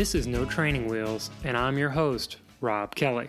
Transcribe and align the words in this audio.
This 0.00 0.14
is 0.14 0.26
No 0.26 0.46
Training 0.46 0.86
Wheels, 0.88 1.28
and 1.44 1.58
I'm 1.58 1.76
your 1.76 1.90
host, 1.90 2.38
Rob 2.62 2.94
Kelly. 2.94 3.28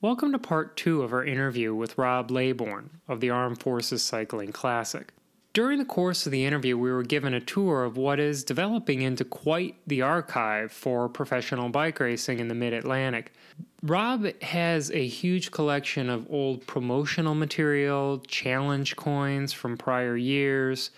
Welcome 0.00 0.32
to 0.32 0.38
part 0.38 0.78
two 0.78 1.02
of 1.02 1.12
our 1.12 1.22
interview 1.22 1.74
with 1.74 1.98
Rob 1.98 2.30
Laybourne 2.30 2.88
of 3.06 3.20
the 3.20 3.28
Armed 3.28 3.60
Forces 3.60 4.02
Cycling 4.02 4.50
Classic. 4.50 5.12
During 5.52 5.78
the 5.78 5.84
course 5.84 6.24
of 6.24 6.32
the 6.32 6.46
interview, 6.46 6.78
we 6.78 6.90
were 6.90 7.02
given 7.02 7.34
a 7.34 7.40
tour 7.40 7.84
of 7.84 7.98
what 7.98 8.18
is 8.18 8.44
developing 8.44 9.02
into 9.02 9.26
quite 9.26 9.76
the 9.86 10.00
archive 10.00 10.72
for 10.72 11.06
professional 11.06 11.68
bike 11.68 12.00
racing 12.00 12.38
in 12.38 12.48
the 12.48 12.54
mid 12.54 12.72
Atlantic. 12.72 13.34
Rob 13.82 14.24
has 14.40 14.90
a 14.90 15.06
huge 15.06 15.50
collection 15.50 16.08
of 16.08 16.26
old 16.30 16.66
promotional 16.66 17.34
material, 17.34 18.20
challenge 18.26 18.96
coins 18.96 19.52
from 19.52 19.76
prior 19.76 20.16
years, 20.16 20.90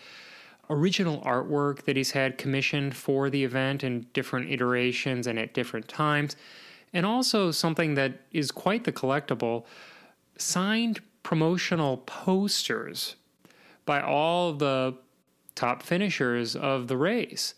original 0.69 1.20
artwork 1.23 1.84
that 1.84 1.97
he's 1.97 2.11
had 2.12 2.38
commissioned 2.38 2.97
for 2.97 3.30
the 3.30 3.45
event 3.45 3.84
in 3.84 4.07
different 4.12 4.51
iterations 4.51 5.27
and 5.27 5.38
at 5.38 5.55
different 5.55 5.88
times, 5.88 6.37
and 6.93 7.07
also 7.07 7.51
something 7.51 7.95
that 7.95 8.20
is 8.33 8.51
quite 8.51 8.84
the 8.84 8.93
collectible 8.93 9.65
signed 10.38 11.01
promotional 11.23 11.98
posters 11.98 13.16
by 13.84 14.01
all 14.01 14.52
the 14.52 14.95
top 15.55 15.83
finishers 15.83 16.55
of 16.55 16.88
the 16.88 16.96
race. 16.96 17.55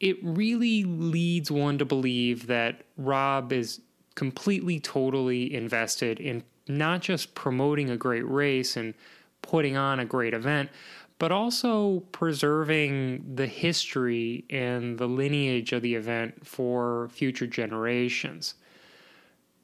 It 0.00 0.16
really 0.22 0.84
leads 0.84 1.50
one 1.50 1.78
to 1.78 1.84
believe 1.84 2.46
that 2.46 2.82
Rob 2.96 3.52
is 3.52 3.80
completely, 4.14 4.80
totally 4.80 5.54
invested 5.54 6.20
in 6.20 6.42
not 6.66 7.02
just 7.02 7.34
promoting 7.34 7.90
a 7.90 7.96
great 7.96 8.28
race 8.28 8.76
and 8.76 8.94
putting 9.42 9.76
on 9.76 10.00
a 10.00 10.04
great 10.04 10.34
event, 10.34 10.70
but 11.18 11.30
also 11.30 12.00
preserving 12.12 13.36
the 13.36 13.46
history 13.46 14.44
and 14.50 14.98
the 14.98 15.06
lineage 15.06 15.72
of 15.72 15.82
the 15.82 15.94
event 15.94 16.46
for 16.46 17.08
future 17.12 17.46
generations. 17.46 18.54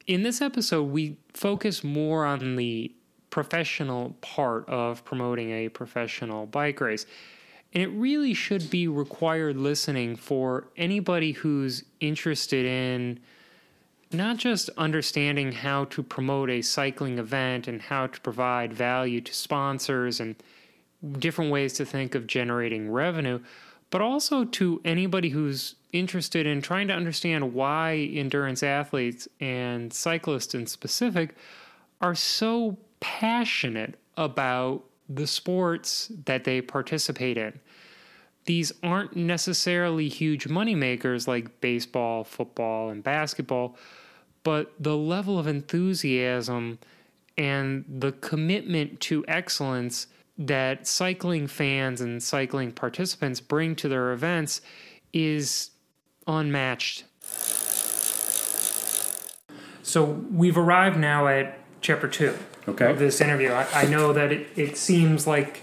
In 0.06 0.22
this 0.22 0.40
episode, 0.40 0.84
we 0.84 1.16
focus 1.34 1.84
more 1.84 2.24
on 2.24 2.56
the 2.56 2.92
professional 3.30 4.16
part 4.20 4.68
of 4.68 5.04
promoting 5.04 5.50
a 5.50 5.68
professional 5.68 6.46
bike 6.46 6.80
race. 6.80 7.06
And 7.72 7.82
it 7.82 7.88
really 7.88 8.34
should 8.34 8.70
be 8.70 8.88
required 8.88 9.56
listening 9.56 10.16
for 10.16 10.68
anybody 10.76 11.32
who's 11.32 11.84
interested 12.00 12.66
in 12.66 13.20
not 14.12 14.38
just 14.38 14.70
understanding 14.70 15.52
how 15.52 15.84
to 15.84 16.02
promote 16.02 16.50
a 16.50 16.62
cycling 16.62 17.18
event 17.18 17.68
and 17.68 17.80
how 17.80 18.08
to 18.08 18.20
provide 18.20 18.72
value 18.72 19.20
to 19.20 19.32
sponsors 19.32 20.18
and 20.18 20.34
different 21.18 21.50
ways 21.50 21.72
to 21.74 21.84
think 21.84 22.14
of 22.14 22.26
generating 22.26 22.90
revenue, 22.90 23.40
but 23.90 24.00
also 24.00 24.44
to 24.44 24.80
anybody 24.84 25.30
who's 25.30 25.74
interested 25.92 26.46
in 26.46 26.62
trying 26.62 26.88
to 26.88 26.94
understand 26.94 27.52
why 27.54 27.96
endurance 28.12 28.62
athletes 28.62 29.26
and 29.40 29.92
cyclists 29.92 30.54
in 30.54 30.66
specific 30.66 31.34
are 32.00 32.14
so 32.14 32.78
passionate 33.00 33.98
about 34.16 34.84
the 35.08 35.26
sports 35.26 36.12
that 36.26 36.44
they 36.44 36.60
participate 36.60 37.36
in. 37.36 37.58
These 38.44 38.72
aren't 38.82 39.16
necessarily 39.16 40.08
huge 40.08 40.48
moneymakers 40.48 41.26
like 41.26 41.60
baseball, 41.60 42.24
football, 42.24 42.90
and 42.90 43.02
basketball, 43.02 43.76
but 44.42 44.72
the 44.78 44.96
level 44.96 45.38
of 45.38 45.46
enthusiasm 45.46 46.78
and 47.36 47.84
the 47.88 48.12
commitment 48.12 49.00
to 49.00 49.24
excellence 49.28 50.06
that 50.40 50.86
cycling 50.86 51.46
fans 51.46 52.01
and 52.01 52.23
cycling 52.23 52.73
participants 52.73 53.40
bring 53.40 53.77
to 53.77 53.89
their 53.89 54.11
events 54.12 54.62
is 55.12 55.70
unmatched. 56.27 57.05
So 59.83 60.05
we've 60.05 60.56
arrived 60.56 60.98
now 60.98 61.28
at 61.28 61.58
chapter 61.80 62.08
two 62.08 62.36
Okay. 62.68 62.90
of 62.90 62.98
this 62.98 63.20
interview. 63.20 63.51
I, 63.52 63.67
I 63.74 63.84
know 63.86 64.12
that 64.12 64.33
it, 64.33 64.46
it 64.56 64.77
seems 64.77 65.27
like 65.27 65.61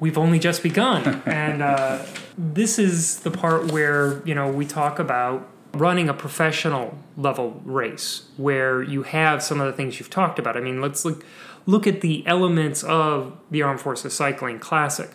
we've 0.00 0.16
only 0.18 0.38
just 0.38 0.62
begun, 0.62 1.22
and 1.26 1.62
uh, 1.62 2.04
this 2.38 2.78
is 2.78 3.20
the 3.20 3.30
part 3.30 3.72
where 3.72 4.22
you 4.26 4.34
know 4.34 4.50
we 4.50 4.64
talk 4.66 4.98
about 4.98 5.48
running 5.72 6.08
a 6.08 6.14
professional 6.14 6.96
level 7.16 7.60
race 7.64 8.28
where 8.36 8.82
you 8.82 9.02
have 9.02 9.42
some 9.42 9.60
of 9.60 9.66
the 9.66 9.72
things 9.72 9.98
you've 9.98 10.10
talked 10.10 10.38
about. 10.38 10.56
I 10.56 10.60
mean, 10.60 10.80
let's 10.80 11.04
look 11.04 11.24
look 11.66 11.86
at 11.86 12.00
the 12.00 12.26
elements 12.26 12.82
of 12.82 13.36
the 13.50 13.62
Armed 13.62 13.80
Forces 13.80 14.14
Cycling 14.14 14.58
Classic. 14.58 15.10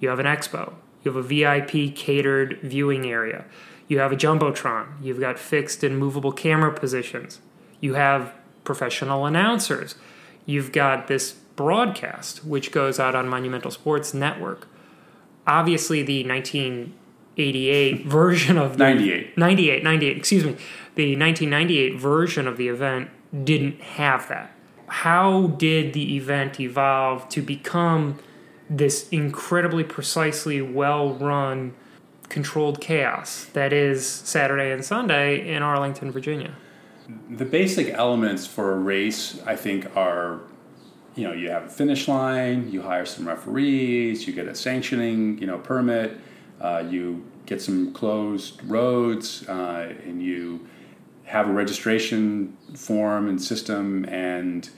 You 0.00 0.08
have 0.08 0.18
an 0.18 0.26
expo. 0.26 0.74
You 1.02 1.12
have 1.12 1.24
a 1.24 1.26
VIP 1.26 1.94
catered 1.94 2.58
viewing 2.62 3.06
area. 3.06 3.44
You 3.88 4.00
have 4.00 4.12
a 4.12 4.16
jumbotron. 4.16 4.88
You've 5.00 5.20
got 5.20 5.38
fixed 5.38 5.84
and 5.84 5.98
movable 5.98 6.32
camera 6.32 6.72
positions. 6.72 7.40
You 7.80 7.94
have 7.94 8.32
professional 8.64 9.26
announcers. 9.26 9.94
You've 10.44 10.72
got 10.72 11.06
this 11.06 11.32
broadcast, 11.32 12.44
which 12.44 12.72
goes 12.72 12.98
out 12.98 13.14
on 13.14 13.28
Monumental 13.28 13.70
Sports 13.70 14.12
Network. 14.12 14.68
Obviously, 15.46 16.02
the 16.02 16.26
1988 16.26 18.06
version 18.06 18.58
of 18.58 18.72
the 18.72 18.78
98. 18.78 19.38
98, 19.38 19.84
98, 19.84 20.16
excuse 20.16 20.44
me. 20.44 20.56
The 20.96 21.16
1998 21.16 22.00
version 22.00 22.48
of 22.48 22.56
the 22.56 22.68
event 22.68 23.10
didn't 23.44 23.80
have 23.80 24.28
that. 24.28 24.55
How 24.88 25.48
did 25.48 25.92
the 25.92 26.16
event 26.16 26.60
evolve 26.60 27.28
to 27.30 27.42
become 27.42 28.18
this 28.68 29.08
incredibly 29.10 29.84
precisely 29.84 30.60
well 30.60 31.14
run, 31.14 31.74
controlled 32.28 32.80
chaos 32.80 33.46
that 33.52 33.72
is 33.72 34.06
Saturday 34.06 34.72
and 34.72 34.84
Sunday 34.84 35.48
in 35.54 35.62
Arlington, 35.62 36.10
Virginia? 36.10 36.54
The 37.30 37.44
basic 37.44 37.88
elements 37.94 38.46
for 38.46 38.72
a 38.72 38.78
race, 38.78 39.40
I 39.46 39.54
think, 39.54 39.96
are 39.96 40.40
you 41.16 41.26
know, 41.26 41.32
you 41.32 41.50
have 41.50 41.64
a 41.64 41.68
finish 41.68 42.08
line, 42.08 42.70
you 42.70 42.82
hire 42.82 43.06
some 43.06 43.26
referees, 43.26 44.26
you 44.26 44.34
get 44.34 44.46
a 44.46 44.54
sanctioning, 44.54 45.38
you 45.38 45.46
know, 45.46 45.58
permit, 45.58 46.18
uh, 46.60 46.84
you 46.88 47.24
get 47.46 47.62
some 47.62 47.92
closed 47.94 48.62
roads, 48.64 49.48
uh, 49.48 49.94
and 50.04 50.22
you 50.22 50.68
have 51.26 51.48
a 51.48 51.52
registration 51.52 52.56
form 52.74 53.28
and 53.28 53.42
system, 53.42 54.04
and 54.06 54.70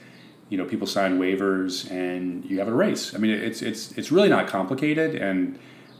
you 0.49 0.57
know, 0.57 0.65
people 0.65 0.87
sign 0.87 1.19
waivers, 1.19 1.89
and 1.91 2.43
you 2.45 2.59
have 2.59 2.67
a 2.67 2.73
race. 2.73 3.15
I 3.15 3.19
mean, 3.19 3.31
it's 3.31 3.61
it's 3.61 3.91
it's 3.93 4.11
really 4.11 4.29
not 4.29 4.47
complicated, 4.47 5.15
and 5.15 5.57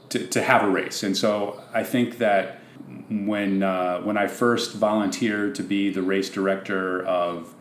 to, 0.09 0.27
to 0.27 0.41
have 0.41 0.63
a 0.63 0.69
race. 0.69 1.03
And 1.03 1.15
so 1.15 1.61
I 1.73 1.83
think 1.83 2.17
that 2.17 2.59
when 3.09 3.63
uh, 3.63 4.01
when 4.01 4.17
I 4.17 4.27
first 4.27 4.73
volunteered 4.73 5.55
to 5.55 5.63
be 5.63 5.91
the 5.91 6.01
race 6.01 6.29
director 6.29 7.05
of 7.05 7.53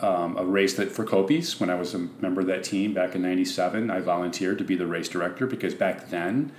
um, 0.00 0.36
a 0.36 0.44
race 0.44 0.74
that 0.74 0.92
for 0.92 1.04
Copies, 1.04 1.58
when 1.58 1.70
I 1.70 1.74
was 1.74 1.94
a 1.94 1.98
member 2.20 2.42
of 2.42 2.46
that 2.48 2.64
team 2.64 2.92
back 2.92 3.14
in 3.14 3.22
'97, 3.22 3.90
I 3.90 4.00
volunteered 4.00 4.58
to 4.58 4.64
be 4.64 4.76
the 4.76 4.86
race 4.86 5.08
director 5.08 5.46
because 5.46 5.74
back 5.74 6.10
then, 6.10 6.52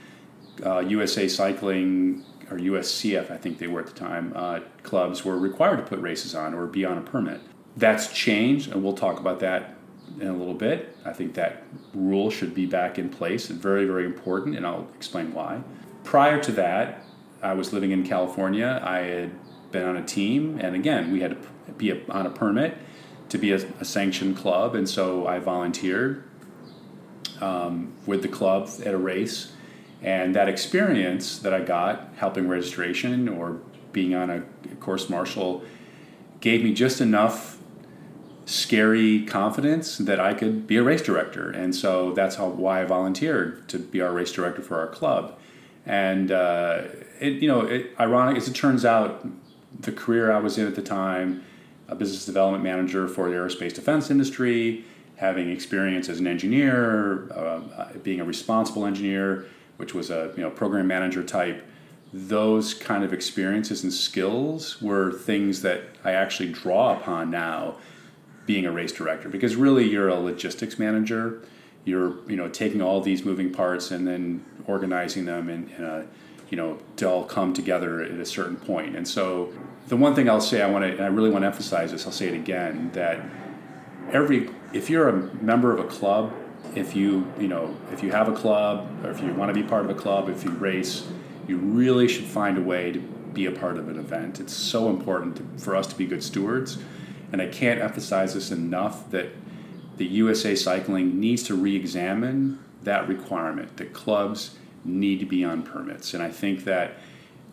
uh, 0.66 0.80
USA 0.80 1.28
Cycling 1.28 2.24
or 2.50 2.58
USCF, 2.58 3.32
I 3.32 3.38
think 3.38 3.58
they 3.58 3.68
were 3.68 3.80
at 3.80 3.88
the 3.88 3.94
time, 3.94 4.34
uh, 4.36 4.60
clubs 4.84 5.26
were 5.26 5.38
required 5.38 5.78
to 5.78 5.84
put 5.84 6.00
races 6.00 6.36
on 6.36 6.54
or 6.54 6.68
be 6.68 6.86
on 6.86 6.98
a 6.98 7.02
permit. 7.02 7.42
That's 7.78 8.14
changed, 8.14 8.72
and 8.72 8.84
we'll 8.84 8.94
talk 8.94 9.20
about 9.20 9.40
that 9.42 9.76
in 10.20 10.28
a 10.28 10.36
little 10.36 10.54
bit. 10.54 10.96
I 11.04 11.14
think 11.14 11.34
that 11.34 11.64
rule 11.94 12.30
should 12.30 12.54
be 12.54 12.66
back 12.66 12.98
in 12.98 13.10
place 13.10 13.50
and 13.50 13.62
very, 13.62 13.86
very 13.86 14.06
important, 14.06 14.56
and 14.56 14.66
I'll 14.66 14.88
explain 14.96 15.34
why. 15.34 15.62
Prior 16.04 16.42
to 16.42 16.52
that, 16.54 17.04
I 17.42 17.54
was 17.54 17.74
living 17.74 17.92
in 17.92 18.06
California. 18.06 18.80
I 18.84 19.00
had 19.00 19.32
been 19.72 19.84
on 19.84 19.98
a 19.98 20.06
team, 20.06 20.58
and 20.62 20.76
again, 20.76 21.12
we 21.12 21.22
had 21.22 21.32
to 21.32 21.74
be 21.74 21.92
a, 21.92 22.02
on 22.10 22.26
a 22.26 22.30
permit 22.30 22.78
to 23.30 23.38
be 23.38 23.52
a, 23.52 23.58
a, 23.80 23.86
sanctioned 23.86 24.38
club, 24.38 24.76
and 24.76 24.88
so 24.88 25.28
I 25.28 25.40
volunteered 25.40 26.24
um, 27.42 27.94
with 28.06 28.22
the 28.22 28.28
club 28.28 28.70
at 28.86 28.94
a 28.94 28.98
race. 28.98 29.52
And 30.06 30.36
that 30.36 30.48
experience 30.48 31.40
that 31.40 31.52
I 31.52 31.62
got 31.62 32.14
helping 32.18 32.48
registration 32.48 33.28
or 33.28 33.60
being 33.92 34.14
on 34.14 34.30
a 34.30 34.42
course 34.80 35.10
marshal 35.10 35.64
gave 36.42 36.64
me 36.64 36.76
just 36.76 37.02
enough 37.02 37.58
scary 38.46 39.26
confidence 39.26 39.98
that 39.98 40.20
I 40.20 40.36
could 40.36 40.68
be 40.68 40.78
a 40.78 40.84
race 40.84 41.02
director. 41.02 41.50
And 41.50 41.76
so 41.76 42.12
that's 42.12 42.36
how 42.36 42.50
why 42.50 42.84
I 42.84 42.86
volunteered 42.86 43.68
to 43.70 43.80
be 43.80 44.00
our 44.00 44.14
race 44.14 44.32
director 44.32 44.62
for 44.62 44.80
our 44.80 44.86
club. 44.86 45.40
And 45.88 46.32
uh, 46.32 46.84
it, 47.20 47.42
you 47.42 47.48
know, 47.48 47.62
it, 47.62 47.88
ironic 48.00 48.38
as 48.38 48.48
it 48.48 48.54
turns 48.54 48.86
out, 48.86 49.28
the 49.80 49.92
career 49.92 50.32
I 50.32 50.38
was 50.38 50.60
in 50.60 50.68
at 50.68 50.76
the 50.76 50.84
time, 50.84 51.44
a 51.88 51.96
business 51.96 52.28
development 52.28 52.64
manager 52.64 53.08
for 53.08 53.28
the 53.28 53.36
aerospace 53.36 53.74
defense 53.74 54.12
industry, 54.12 54.86
having 55.16 55.50
experience 55.50 56.10
as 56.10 56.20
an 56.20 56.28
engineer, 56.28 57.32
uh, 57.34 57.88
being 58.04 58.20
a 58.20 58.24
responsible 58.24 58.86
engineer, 58.86 59.48
which 59.78 59.94
was 59.94 60.10
a 60.10 60.34
you 60.36 60.44
know 60.44 60.50
program 60.50 60.88
manager 60.88 61.24
type. 61.24 61.64
Those 62.14 62.74
kind 62.74 63.04
of 63.04 63.12
experiences 63.12 63.84
and 63.84 63.92
skills 63.92 64.82
were 64.82 65.12
things 65.12 65.62
that 65.64 65.84
I 66.04 66.12
actually 66.12 66.50
draw 66.52 66.98
upon 66.98 67.30
now, 67.30 67.76
being 68.46 68.66
a 68.66 68.72
race 68.72 68.92
director, 68.92 69.28
because 69.28 69.56
really 69.56 69.90
you're 69.90 70.08
a 70.08 70.20
logistics 70.20 70.80
manager. 70.80 71.42
You're 71.84 72.18
you 72.30 72.36
know 72.36 72.50
taking 72.50 72.82
all 72.82 73.02
these 73.02 73.26
moving 73.26 73.52
parts 73.52 73.92
and 73.92 74.08
then 74.08 74.46
organizing 74.68 75.26
them 75.26 75.50
in, 75.50 75.70
in 75.78 75.84
a 75.84 76.06
you 76.50 76.58
know, 76.58 76.78
to 76.98 77.10
all 77.10 77.24
come 77.24 77.54
together 77.54 78.02
at 78.02 78.12
a 78.12 78.26
certain 78.26 78.56
point. 78.56 78.96
And 78.96 79.08
so, 79.08 79.52
the 79.88 79.98
one 79.98 80.16
thing 80.16 80.30
I'll 80.30 80.42
say, 80.42 80.62
I 80.62 80.70
want 80.70 80.84
to, 80.84 80.92
and 80.92 81.02
I 81.02 81.08
really 81.08 81.30
want 81.30 81.44
to 81.44 81.48
emphasize 81.48 81.92
this. 81.92 82.06
I'll 82.06 82.12
say 82.12 82.28
it 82.28 82.34
again 82.34 82.92
that 82.94 83.24
every, 84.12 84.50
if 84.74 84.90
you're 84.90 85.10
a 85.10 85.14
member 85.44 85.72
of 85.74 85.80
a 85.80 85.88
club, 85.88 86.34
if 86.76 86.96
you, 86.96 87.32
you 87.40 87.48
know, 87.48 87.76
if 87.92 88.04
you 88.04 88.12
have 88.12 88.28
a 88.28 88.34
club, 88.34 88.88
or 89.04 89.12
if 89.12 89.22
you 89.22 89.34
want 89.34 89.54
to 89.54 89.54
be 89.54 89.68
part 89.68 89.86
of 89.86 89.90
a 89.90 90.00
club, 90.00 90.30
if 90.30 90.44
you 90.44 90.52
race, 90.52 91.08
you 91.48 91.58
really 91.58 92.08
should 92.08 92.26
find 92.26 92.58
a 92.58 92.62
way 92.62 92.92
to 92.92 93.00
be 93.00 93.46
a 93.46 93.52
part 93.52 93.78
of 93.78 93.88
an 93.90 94.00
event. 94.00 94.40
It's 94.40 94.54
so 94.54 94.90
important 94.90 95.38
to, 95.38 95.64
for 95.64 95.76
us 95.76 95.88
to 95.88 95.96
be 95.96 96.06
good 96.06 96.24
stewards, 96.24 96.78
and 97.32 97.42
I 97.42 97.48
can't 97.48 97.82
emphasize 97.82 98.34
this 98.34 98.52
enough 98.52 99.10
that 99.12 99.30
the 99.98 100.06
USA 100.06 100.56
Cycling 100.56 101.20
needs 101.20 101.44
to 101.44 101.56
re-examine 101.56 102.60
that 102.84 103.08
requirement 103.08 103.78
that 103.78 103.94
clubs 103.94 104.56
need 104.84 105.20
to 105.20 105.26
be 105.26 105.44
on 105.44 105.64
permits. 105.64 106.14
And 106.14 106.22
I 106.22 106.30
think 106.30 106.66
that 106.66 106.98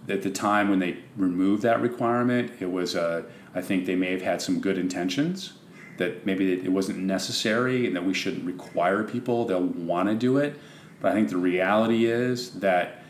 at 0.08 0.22
the 0.22 0.30
time 0.30 0.68
when 0.68 0.78
they 0.78 0.98
removed 1.16 1.62
that 1.62 1.80
requirement, 1.80 2.52
it 2.60 2.70
was 2.70 2.96
uh, 2.96 3.22
I 3.54 3.60
think 3.60 3.86
they 3.86 3.96
may 3.96 4.12
have 4.12 4.22
had 4.22 4.42
some 4.42 4.60
good 4.60 4.78
intentions 4.78 5.54
that 6.02 6.26
maybe 6.26 6.52
it 6.52 6.72
wasn't 6.72 6.99
necessary 6.99 7.87
and 7.87 7.94
that 7.94 8.04
we 8.04 8.12
shouldn't 8.12 8.44
require 8.44 9.04
people. 9.04 9.44
They'll 9.44 9.62
want 9.62 10.08
to 10.08 10.16
do 10.16 10.38
it, 10.38 10.58
but 11.00 11.12
I 11.12 11.14
think 11.14 11.28
the 11.28 11.37
reality 11.37 12.06
is 12.06 12.50
that 12.60 13.04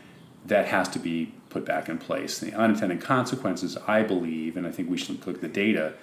that 0.45 0.67
has 0.67 0.87
to 0.89 0.99
be 0.99 1.33
put 1.49 1.65
back 1.65 1.89
in 1.89 1.97
place. 1.97 2.37
The 2.37 2.53
unintended 2.53 3.01
consequences, 3.01 3.77
I 3.87 4.03
believe, 4.03 4.57
and 4.57 4.67
I 4.67 4.71
think 4.71 4.89
we 4.89 4.97
should 4.97 5.25
look 5.25 5.37
at 5.37 5.41
the 5.41 5.47
data, 5.47 5.93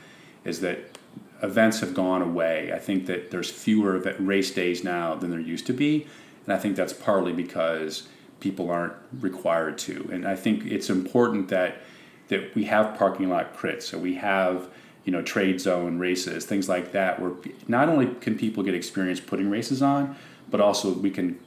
is 0.44 0.60
that 0.60 0.98
events 1.42 1.80
have 1.80 1.94
gone 1.94 2.22
away. 2.22 2.72
I 2.72 2.78
think 2.78 3.06
that 3.06 3.30
there's 3.30 3.50
fewer 3.50 3.98
race 4.18 4.50
days 4.50 4.82
now 4.82 5.14
than 5.14 5.30
there 5.30 5.40
used 5.40 5.66
to 5.66 5.72
be, 5.72 6.06
and 6.44 6.54
I 6.54 6.58
think 6.58 6.74
that's 6.74 6.92
partly 6.92 7.32
because 7.32 8.08
people 8.40 8.70
aren't 8.70 8.94
required 9.20 9.78
to. 9.78 10.08
And 10.12 10.26
I 10.26 10.34
think 10.34 10.66
it's 10.66 10.90
important 10.90 11.48
that 11.48 11.82
that 12.28 12.54
we 12.54 12.64
have 12.64 12.96
parking 12.96 13.28
lot 13.28 13.56
crits, 13.56 13.82
so 13.82 13.98
we 13.98 14.14
have 14.14 14.68
you 15.04 15.12
know 15.12 15.22
trade 15.22 15.60
zone 15.60 15.98
races, 15.98 16.44
things 16.44 16.68
like 16.68 16.92
that, 16.92 17.20
where 17.20 17.32
not 17.68 17.88
only 17.88 18.06
can 18.20 18.36
people 18.36 18.62
get 18.62 18.74
experience 18.74 19.20
putting 19.20 19.50
races 19.50 19.82
on, 19.82 20.16
but 20.50 20.60
also 20.60 20.92
we 20.92 21.10
can 21.10 21.38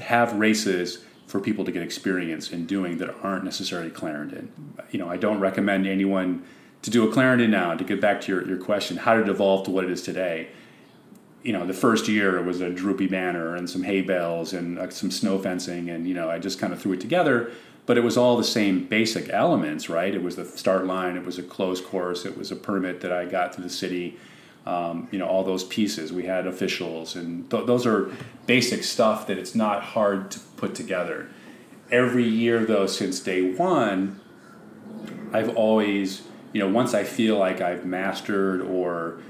have 0.00 0.32
races 0.34 1.04
for 1.26 1.40
people 1.40 1.64
to 1.64 1.72
get 1.72 1.82
experience 1.82 2.52
in 2.52 2.66
doing 2.66 2.98
that 2.98 3.14
aren't 3.22 3.44
necessarily 3.44 3.90
Clarendon. 3.90 4.52
You 4.90 4.98
know, 4.98 5.08
I 5.08 5.16
don't 5.16 5.40
recommend 5.40 5.86
anyone 5.86 6.44
to 6.82 6.90
do 6.90 7.08
a 7.08 7.12
Clarendon 7.12 7.50
now. 7.50 7.74
To 7.74 7.82
get 7.82 8.00
back 8.00 8.20
to 8.22 8.32
your, 8.32 8.46
your 8.46 8.58
question, 8.58 8.96
how 8.96 9.14
did 9.14 9.28
it 9.28 9.30
evolve 9.30 9.64
to 9.64 9.70
what 9.70 9.84
it 9.84 9.90
is 9.90 10.02
today? 10.02 10.48
you 11.46 11.52
know, 11.52 11.64
the 11.64 11.72
first 11.72 12.08
year 12.08 12.38
it 12.38 12.44
was 12.44 12.60
a 12.60 12.70
droopy 12.70 13.06
banner 13.06 13.54
and 13.54 13.70
some 13.70 13.84
hay 13.84 14.00
bales 14.00 14.52
and 14.52 14.80
uh, 14.80 14.90
some 14.90 15.12
snow 15.12 15.38
fencing, 15.38 15.88
and 15.90 16.08
you 16.08 16.12
know, 16.12 16.28
I 16.28 16.40
just 16.40 16.58
kind 16.58 16.72
of 16.72 16.82
threw 16.82 16.92
it 16.94 17.00
together. 17.00 17.52
But 17.86 17.96
it 17.96 18.02
was 18.02 18.16
all 18.16 18.36
the 18.36 18.44
same 18.44 18.84
basic 18.84 19.30
elements, 19.30 19.88
right? 19.88 20.12
It 20.12 20.22
was 20.22 20.36
the 20.36 20.44
start 20.44 20.86
line, 20.86 21.16
it 21.16 21.24
was 21.24 21.38
a 21.38 21.42
closed 21.42 21.84
course, 21.84 22.24
it 22.24 22.36
was 22.36 22.50
a 22.50 22.56
permit 22.56 23.00
that 23.00 23.12
I 23.12 23.24
got 23.24 23.52
to 23.54 23.60
the 23.60 23.70
city. 23.70 24.18
Um, 24.66 25.06
you 25.12 25.20
know, 25.20 25.28
all 25.28 25.44
those 25.44 25.62
pieces. 25.62 26.12
We 26.12 26.24
had 26.24 26.44
officials, 26.44 27.14
and 27.14 27.48
th- 27.48 27.66
those 27.66 27.86
are 27.86 28.10
basic 28.46 28.82
stuff 28.82 29.28
that 29.28 29.38
it's 29.38 29.54
not 29.54 29.80
hard 29.80 30.32
to 30.32 30.40
put 30.56 30.74
together. 30.74 31.28
Every 31.88 32.26
year, 32.26 32.64
though, 32.66 32.88
since 32.88 33.20
day 33.20 33.54
one, 33.54 34.18
I've 35.32 35.56
always, 35.56 36.22
you 36.52 36.60
know, 36.60 36.68
once 36.68 36.94
I 36.94 37.04
feel 37.04 37.38
like 37.38 37.60
I've 37.60 37.86
mastered 37.86 38.60
or 38.60 39.20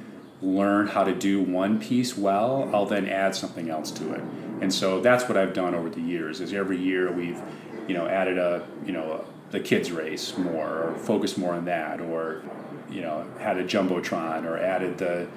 learn 0.40 0.86
how 0.86 1.04
to 1.04 1.14
do 1.14 1.42
one 1.42 1.80
piece 1.80 2.16
well, 2.16 2.70
I'll 2.74 2.86
then 2.86 3.08
add 3.08 3.34
something 3.34 3.68
else 3.68 3.90
to 3.92 4.12
it. 4.14 4.22
And 4.60 4.72
so 4.72 5.00
that's 5.00 5.28
what 5.28 5.36
I've 5.36 5.52
done 5.52 5.74
over 5.74 5.90
the 5.90 6.00
years. 6.00 6.40
Is 6.40 6.52
every 6.52 6.78
year 6.78 7.10
we've, 7.12 7.40
you 7.88 7.94
know, 7.94 8.06
added 8.06 8.38
a, 8.38 8.66
you 8.84 8.92
know, 8.92 9.24
the 9.50 9.60
kids 9.60 9.92
race 9.92 10.36
more, 10.36 10.82
or 10.84 10.94
focused 10.98 11.38
more 11.38 11.54
on 11.54 11.64
that, 11.66 12.00
or, 12.00 12.42
you 12.90 13.00
know, 13.00 13.26
had 13.38 13.56
a 13.56 13.64
jumbotron, 13.64 14.44
or 14.44 14.58
added 14.58 14.98
the 14.98 15.28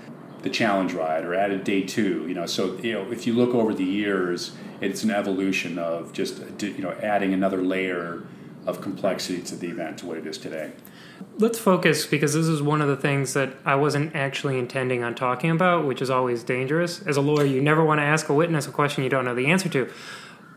the 0.42 0.50
challenge 0.50 0.94
ride, 0.94 1.26
or 1.26 1.36
added 1.36 1.64
day 1.64 1.84
two. 1.84 2.26
You 2.28 2.34
know, 2.34 2.46
so 2.46 2.78
you 2.78 2.94
know, 2.94 3.12
if 3.12 3.28
you 3.28 3.34
look 3.34 3.54
over 3.54 3.74
the 3.74 3.84
years, 3.84 4.54
it's 4.82 5.04
an 5.04 5.12
evolution 5.12 5.78
of 5.78 6.14
just 6.14 6.42
you 6.62 6.82
know 6.82 6.92
adding 7.02 7.34
another 7.34 7.62
layer 7.62 8.24
of 8.66 8.82
complexity 8.82 9.42
to 9.42 9.56
the 9.56 9.68
event 9.68 10.00
to 10.00 10.06
what 10.06 10.18
it 10.18 10.28
is 10.28 10.38
today. 10.38 10.72
Let's 11.38 11.60
focus 11.60 12.06
because 12.06 12.34
this 12.34 12.48
is 12.48 12.62
one 12.62 12.82
of 12.82 12.88
the 12.88 12.96
things 12.96 13.34
that 13.34 13.54
I 13.66 13.76
wasn't 13.76 14.16
actually 14.16 14.58
intending 14.58 15.04
on 15.04 15.16
talking 15.16 15.50
about, 15.50 15.86
which 15.86 16.02
is 16.02 16.10
always 16.10 16.44
dangerous. 16.44 17.02
As 17.02 17.18
a 17.18 17.22
lawyer, 17.22 17.46
you 17.46 17.62
never 17.62 17.84
want 17.84 18.00
to 18.00 18.04
ask 18.04 18.30
a 18.30 18.34
witness 18.34 18.68
a 18.68 18.72
question 18.72 19.04
you 19.04 19.10
don't 19.10 19.26
know 19.26 19.36
the 19.36 19.48
answer 19.48 19.70
to. 19.70 19.90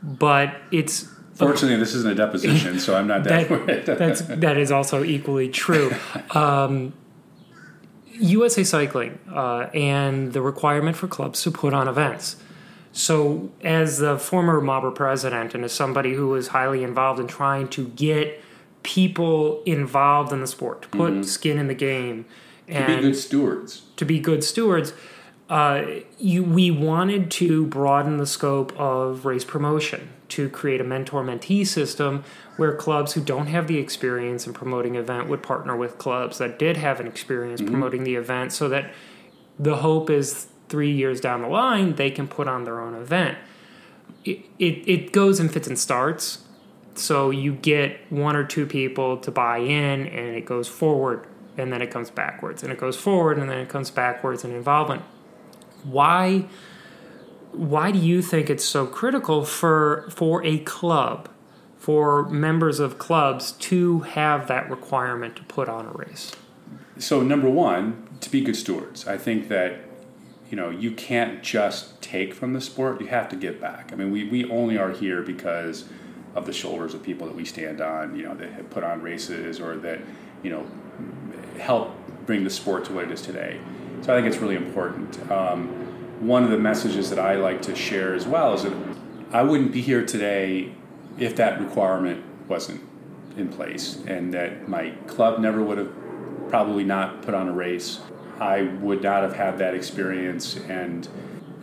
But 0.03 0.55
it's 0.71 1.09
Fortunately, 1.35 1.77
this 1.77 1.95
isn't 1.95 2.11
a 2.11 2.15
deposition, 2.15 2.79
so 2.79 2.95
I'm 2.95 3.07
not 3.07 3.25
that. 3.25 3.49
that 3.87 3.99
that's 3.99 4.21
that 4.23 4.57
is 4.57 4.71
also 4.71 5.03
equally 5.03 5.49
true. 5.49 5.93
Um, 6.35 6.95
USA 8.19 8.63
Cycling 8.63 9.19
uh, 9.31 9.69
and 9.75 10.33
the 10.33 10.41
requirement 10.41 10.97
for 10.97 11.09
clubs 11.09 11.43
to 11.43 11.51
put 11.51 11.75
on 11.75 11.89
events. 11.89 12.37
So, 12.93 13.51
as 13.63 13.99
the 13.99 14.19
former 14.19 14.61
MABRA 14.61 14.95
president 14.95 15.55
and 15.55 15.65
as 15.65 15.73
somebody 15.73 16.15
who 16.15 16.29
was 16.29 16.49
highly 16.49 16.85
involved 16.85 17.21
in 17.21 17.27
trying 17.27 17.69
to 17.69 17.89
get 17.89 18.43
people 18.83 19.63
involved 19.65 20.33
in 20.33 20.41
the 20.41 20.47
sport, 20.47 20.83
to 20.83 20.89
put 20.89 21.13
mm-hmm. 21.13 21.23
skin 21.23 21.59
in 21.59 21.69
the 21.69 21.75
game, 21.75 22.27
and 22.69 22.87
to 22.87 22.97
be 22.97 23.03
good 23.03 23.17
stewards. 23.17 23.83
To 23.97 24.05
be 24.05 24.21
good 24.21 24.45
stewards, 24.45 24.93
uh, 25.49 25.85
you, 26.19 26.45
we 26.45 26.71
wanted 26.71 27.31
to 27.33 27.67
broaden 27.67 28.19
the 28.19 28.27
scope 28.27 28.79
of 28.79 29.25
race 29.25 29.45
promotion 29.45 30.11
to 30.33 30.49
create 30.49 30.81
a 30.81 30.85
mentor 30.85 31.25
mentee 31.25 31.67
system 31.67 32.25
where 32.57 32.75
clubs 32.75 33.13
who 33.13 33.21
don't 33.21 33.47
have 33.47 33.67
the 33.67 33.79
experience 33.79 34.47
in 34.47 34.53
promoting 34.53 34.95
event 34.95 35.29
would 35.29 35.43
partner 35.43 35.77
with 35.77 35.99
clubs 35.99 36.39
that 36.39 36.59
did 36.59 36.77
have 36.77 37.01
an 37.01 37.07
experience 37.07 37.61
mm-hmm. 37.61 37.71
promoting 37.71 38.05
the 38.05 38.15
event 38.15 38.53
so 38.53 38.69
that 38.69 38.93
the 39.59 39.77
hope 39.77 40.11
is 40.11 40.47
three 40.69 40.91
years 40.91 41.21
down 41.21 41.43
the 41.43 41.49
line 41.49 41.95
they 41.97 42.11
can 42.11 42.27
put 42.27 42.49
on 42.49 42.65
their 42.65 42.81
own 42.81 42.95
event 42.95 43.37
it, 44.25 44.39
it, 44.59 44.89
it 44.89 45.13
goes 45.13 45.41
in 45.41 45.49
fits 45.49 45.67
and 45.67 45.79
starts 45.79 46.45
so 46.95 47.31
you 47.31 47.55
get 47.55 48.01
one 48.11 48.37
or 48.37 48.45
two 48.45 48.67
people 48.67 49.17
to 49.19 49.31
buy 49.31 49.59
in 49.59 50.07
and 50.07 50.37
it 50.37 50.45
goes 50.45 50.69
forward 50.69 51.27
and 51.57 51.73
then 51.73 51.83
it 51.83 51.91
comes 51.91 52.11
backwards 52.11 52.63
and 52.63 52.73
it 52.73 52.79
goes 52.79 52.97
forward 52.97 53.39
and 53.39 53.49
then 53.51 53.59
it 53.59 53.69
comes 53.69 53.91
backwards 53.91 54.45
in 54.45 54.53
involvement. 54.53 55.03
Why 55.85 56.47
why 57.53 57.91
do 57.91 57.99
you 57.99 58.23
think 58.23 58.51
it's 58.51 58.65
so 58.65 58.87
critical 58.87 59.45
for 59.45 60.09
for 60.11 60.45
a 60.45 60.59
club 60.59 61.29
for 61.77 62.29
members 62.29 62.79
of 62.81 62.99
clubs 62.99 63.53
to 63.53 64.01
have 64.01 64.47
that 64.49 64.71
requirement 64.71 65.37
to 65.37 65.43
put 65.45 65.69
on 65.69 65.87
a 65.87 65.93
race? 65.93 66.33
So 66.99 67.23
number 67.23 67.51
1, 67.51 68.19
to 68.21 68.31
be 68.31 68.41
good 68.41 68.55
stewards. 68.57 69.09
I 69.09 69.17
think 69.17 69.49
that 69.49 69.81
you 70.53 70.57
know, 70.57 70.69
you 70.69 70.91
can't 70.91 71.43
just 71.43 71.99
take 72.03 72.35
from 72.35 72.53
the 72.53 72.61
sport, 72.61 73.01
you 73.01 73.07
have 73.07 73.31
to 73.31 73.37
give 73.37 73.59
back. 73.59 73.91
I 73.91 73.97
mean, 73.97 74.11
we, 74.11 74.29
we 74.29 74.45
only 74.51 74.77
are 74.77 74.91
here 74.91 75.23
because 75.23 75.87
of 76.35 76.45
the 76.45 76.53
shoulders 76.53 76.93
of 76.93 77.03
people 77.03 77.27
that 77.27 77.35
we 77.35 77.47
stand 77.47 77.81
on, 77.81 78.15
you 78.15 78.25
know, 78.25 78.35
that 78.35 78.53
have 78.53 78.69
put 78.69 78.85
on 78.85 79.01
races 79.01 79.61
or 79.61 79.79
that, 79.79 80.01
you 80.43 80.51
know, 80.51 80.67
help 81.59 81.97
bring 82.27 82.45
the 82.45 82.51
sport 82.51 82.85
to 82.85 82.93
what 82.93 83.05
it 83.05 83.11
is 83.11 83.23
today. 83.23 83.59
So 84.03 84.13
I 84.13 84.21
think 84.21 84.31
it's 84.31 84.43
really 84.43 84.57
important. 84.57 85.19
Um, 85.31 85.92
one 86.23 86.45
of 86.45 86.51
the 86.51 86.59
messages 86.59 87.11
that 87.11 87.19
I 87.19 87.35
like 87.35 87.63
to 87.63 87.75
share 87.75 88.15
as 88.15 88.27
well 88.27 88.55
is 88.55 88.63
that 88.63 88.73
I 89.33 89.43
wouldn't 89.43 89.73
be 89.73 89.81
here 89.81 90.07
today 90.07 90.73
if 91.19 91.35
that 91.37 91.61
requirement 91.61 92.25
wasn't 92.49 92.81
in 93.37 93.49
place 93.49 93.99
and 94.07 94.33
that 94.33 94.69
my 94.69 94.91
club 95.09 95.41
never 95.41 95.63
would 95.63 95.79
have 95.79 95.93
probably 96.49 96.85
not 96.85 97.23
put 97.23 97.35
on 97.35 97.49
a 97.49 97.53
race. 97.53 98.01
I 98.39 98.63
would 98.63 99.03
not 99.03 99.23
have 99.23 99.35
had 99.35 99.59
that 99.59 99.75
experience 99.75 100.57
and 100.69 101.09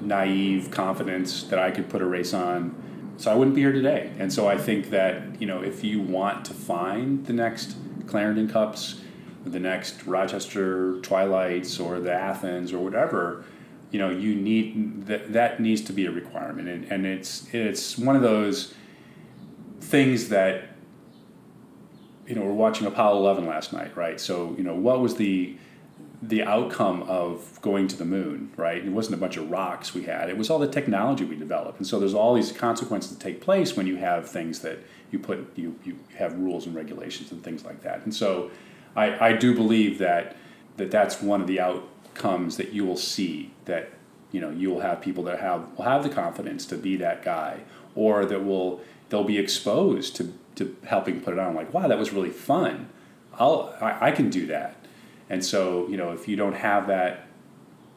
naive 0.01 0.71
confidence 0.71 1.43
that 1.43 1.59
I 1.59 1.71
could 1.71 1.89
put 1.89 2.01
a 2.01 2.05
race 2.05 2.33
on 2.33 2.75
so 3.17 3.29
I 3.29 3.35
wouldn't 3.35 3.55
be 3.55 3.61
here 3.61 3.73
today. 3.73 4.11
And 4.17 4.31
so 4.31 4.47
I 4.47 4.57
think 4.57 4.89
that 4.91 5.41
you 5.41 5.47
know 5.47 5.61
if 5.61 5.83
you 5.83 6.01
want 6.01 6.45
to 6.45 6.53
find 6.53 7.25
the 7.25 7.33
next 7.33 7.75
Clarendon 8.07 8.49
Cups, 8.49 9.01
the 9.45 9.59
next 9.59 10.05
Rochester 10.05 10.99
Twilights, 11.01 11.79
or 11.79 11.99
the 11.99 12.13
Athens, 12.13 12.71
or 12.71 12.79
whatever, 12.79 13.43
you 13.91 14.00
know 14.00 14.10
you 14.10 14.36
need 14.36 15.08
that 15.08 15.34
that 15.34 15.60
needs 15.60 15.81
to 15.81 15.93
be 15.93 16.05
a 16.05 16.12
requirement, 16.12 16.67
and, 16.67 16.91
and 16.91 17.05
it's 17.05 17.48
it's 17.53 17.98
one 17.98 18.15
of 18.15 18.22
those 18.22 18.74
things 19.81 20.29
that 20.29 20.69
you 22.27 22.36
know 22.36 22.41
we're 22.41 22.53
watching 22.53 22.86
Apollo 22.86 23.19
11 23.19 23.48
last 23.48 23.74
night, 23.74 23.96
right? 23.98 24.19
So 24.19 24.55
you 24.58 24.63
know 24.63 24.75
what 24.75 25.00
was 25.01 25.15
the 25.15 25.55
the 26.22 26.43
outcome 26.43 27.03
of 27.03 27.60
going 27.62 27.88
to 27.88 27.96
the 27.96 28.05
moon, 28.05 28.51
right? 28.58 28.84
It 28.84 28.91
wasn't 28.91 29.15
a 29.15 29.17
bunch 29.17 29.38
of 29.38 29.50
rocks 29.50 29.93
we 29.93 30.03
had. 30.03 30.29
It 30.29 30.38
was 30.38 30.50
all 30.50 30.60
the 30.60 30.67
technology 30.67 31.24
we 31.24 31.38
developed. 31.38 31.77
And 31.77 31.88
so 31.88 31.98
there's 31.98 32.13
all 32.13 32.34
these 32.34 32.51
consequences 32.51 33.12
that 33.12 33.24
take 33.24 33.39
place 33.39 33.77
when 33.77 33.88
you 33.88 33.96
have 33.96 34.29
things 34.29 34.60
that 34.60 34.79
you 35.12 35.19
put 35.19 35.58
you 35.58 35.79
you 35.84 35.98
have 36.17 36.38
rules 36.38 36.65
and 36.65 36.75
regulations 36.75 37.31
and 37.31 37.43
things 37.43 37.63
like 37.63 37.81
that. 37.84 38.03
And 38.03 38.13
so 38.13 38.51
I, 38.96 39.29
I 39.29 39.34
do 39.34 39.55
believe 39.55 39.98
that 40.00 40.36
that 40.77 40.91
that's 40.91 41.22
one 41.22 41.41
of 41.41 41.48
the 41.48 41.60
outcomes 42.19 42.57
that 42.57 42.73
you 42.73 42.85
will 42.85 42.97
see 42.97 43.51
that 43.65 43.89
you 44.31 44.41
know 44.41 44.51
you 44.51 44.69
will 44.69 44.81
have 44.81 45.01
people 45.01 45.23
that 45.23 45.39
have 45.39 45.67
will 45.77 45.85
have 45.85 46.03
the 46.03 46.09
confidence 46.09 46.65
to 46.65 46.75
be 46.75 46.95
that 46.97 47.23
guy 47.23 47.61
or 47.95 48.25
that 48.25 48.45
will 48.45 48.81
they'll 49.09 49.23
be 49.23 49.38
exposed 49.38 50.15
to 50.15 50.33
to 50.55 50.75
helping 50.85 51.21
put 51.21 51.33
it 51.33 51.39
on. 51.39 51.55
Like, 51.55 51.73
wow, 51.73 51.88
that 51.88 51.97
was 51.97 52.11
really 52.11 52.29
fun. 52.29 52.89
I'll 53.38 53.75
I, 53.79 54.09
I 54.09 54.11
can 54.11 54.29
do 54.29 54.45
that. 54.47 54.75
And 55.29 55.43
so 55.43 55.88
you 55.88 55.97
know, 55.97 56.11
if 56.11 56.27
you 56.27 56.35
don't 56.35 56.55
have 56.55 56.88
that 56.88 57.27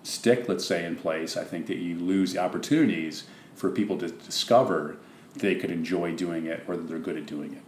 stick, 0.02 0.49
let's 0.49 0.64
say, 0.64 0.85
in 0.85 0.97
place, 0.97 1.37
I 1.37 1.45
think 1.45 1.67
that 1.67 1.76
you 1.76 1.99
lose 1.99 2.33
the 2.33 2.41
opportunities 2.41 3.25
for 3.55 3.71
people 3.71 3.99
to 3.99 4.09
discover 4.09 4.97
they 5.35 5.55
could 5.55 5.71
enjoy 5.71 6.14
doing 6.14 6.47
it 6.47 6.64
or 6.67 6.76
that 6.76 6.88
they're 6.88 6.99
good 6.99 7.17
at 7.17 7.26
doing 7.26 7.52
it. 7.52 7.62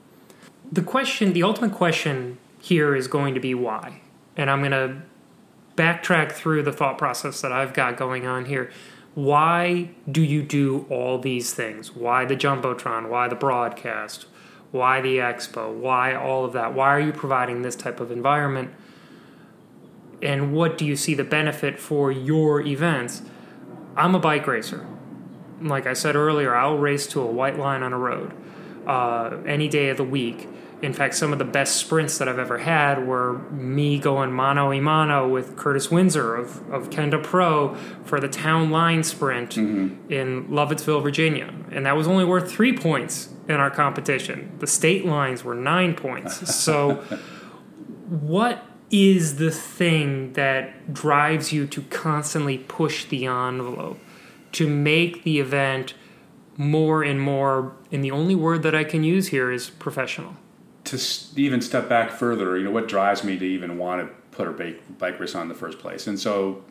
The 0.70 0.82
question, 0.82 1.32
the 1.32 1.42
ultimate 1.42 1.72
question 1.72 2.38
here 2.60 2.96
is 2.96 3.06
going 3.06 3.34
to 3.34 3.40
be 3.40 3.54
why. 3.54 4.00
And 4.36 4.50
I'm 4.50 4.60
going 4.60 4.72
to 4.72 5.02
backtrack 5.76 6.32
through 6.32 6.62
the 6.62 6.72
thought 6.72 6.98
process 6.98 7.40
that 7.40 7.52
I've 7.52 7.74
got 7.74 7.96
going 7.96 8.26
on 8.26 8.46
here. 8.46 8.70
Why 9.14 9.90
do 10.10 10.22
you 10.22 10.42
do 10.42 10.86
all 10.90 11.18
these 11.18 11.54
things? 11.54 11.94
Why 11.94 12.24
the 12.24 12.36
Jumbotron? 12.36 13.08
Why 13.08 13.28
the 13.28 13.36
broadcast? 13.36 14.26
Why 14.72 15.00
the 15.00 15.18
expo? 15.18 15.72
Why 15.72 16.14
all 16.14 16.44
of 16.44 16.52
that? 16.54 16.74
Why 16.74 16.88
are 16.88 17.00
you 17.00 17.12
providing 17.12 17.62
this 17.62 17.76
type 17.76 18.00
of 18.00 18.10
environment? 18.10 18.72
And 20.20 20.52
what 20.52 20.76
do 20.78 20.84
you 20.84 20.96
see 20.96 21.14
the 21.14 21.24
benefit 21.24 21.78
for 21.78 22.10
your 22.10 22.60
events? 22.60 23.22
I'm 23.96 24.14
a 24.14 24.18
bike 24.18 24.46
racer. 24.46 24.86
Like 25.60 25.86
I 25.86 25.92
said 25.92 26.16
earlier, 26.16 26.54
I'll 26.56 26.78
race 26.78 27.06
to 27.08 27.20
a 27.20 27.26
white 27.26 27.56
line 27.56 27.82
on 27.82 27.92
a 27.92 27.98
road 27.98 28.32
uh, 28.86 29.38
any 29.46 29.68
day 29.68 29.90
of 29.90 29.96
the 29.96 30.04
week. 30.04 30.48
In 30.84 30.92
fact, 30.92 31.14
some 31.14 31.32
of 31.32 31.38
the 31.38 31.46
best 31.46 31.76
sprints 31.76 32.18
that 32.18 32.28
I've 32.28 32.38
ever 32.38 32.58
had 32.58 33.06
were 33.06 33.38
me 33.50 33.98
going 33.98 34.30
mano 34.34 34.70
a 34.70 34.80
mano 34.80 35.26
with 35.26 35.56
Curtis 35.56 35.90
Windsor 35.90 36.36
of, 36.36 36.70
of 36.70 36.90
Kenda 36.90 37.22
Pro 37.22 37.74
for 38.04 38.20
the 38.20 38.28
town 38.28 38.70
line 38.70 39.02
sprint 39.02 39.52
mm-hmm. 39.52 40.12
in 40.12 40.48
Lovettsville, 40.48 41.02
Virginia. 41.02 41.54
And 41.72 41.86
that 41.86 41.96
was 41.96 42.06
only 42.06 42.26
worth 42.26 42.52
three 42.52 42.76
points 42.76 43.30
in 43.48 43.54
our 43.56 43.70
competition. 43.70 44.54
The 44.58 44.66
state 44.66 45.06
lines 45.06 45.42
were 45.42 45.54
nine 45.54 45.94
points. 45.94 46.54
So, 46.54 46.96
what 48.08 48.66
is 48.90 49.36
the 49.36 49.50
thing 49.50 50.34
that 50.34 50.92
drives 50.92 51.50
you 51.50 51.66
to 51.66 51.80
constantly 51.84 52.58
push 52.58 53.06
the 53.06 53.24
envelope, 53.24 53.98
to 54.52 54.68
make 54.68 55.24
the 55.24 55.40
event 55.40 55.94
more 56.58 57.02
and 57.02 57.18
more, 57.22 57.74
and 57.90 58.04
the 58.04 58.10
only 58.10 58.34
word 58.34 58.62
that 58.64 58.74
I 58.74 58.84
can 58.84 59.02
use 59.02 59.28
here 59.28 59.50
is 59.50 59.70
professional? 59.70 60.36
To 60.84 61.00
even 61.36 61.60
step 61.60 61.88
back 61.88 62.10
further, 62.10 62.56
you 62.58 62.64
know, 62.64 62.70
what 62.70 62.88
drives 62.88 63.24
me 63.24 63.38
to 63.38 63.44
even 63.44 63.78
want 63.78 64.06
to 64.06 64.14
put 64.36 64.48
a 64.48 64.52
bike, 64.52 64.98
bike 64.98 65.18
race 65.18 65.34
on 65.34 65.42
in 65.42 65.48
the 65.48 65.54
first 65.54 65.78
place? 65.78 66.06
And 66.06 66.18
so, 66.18 66.62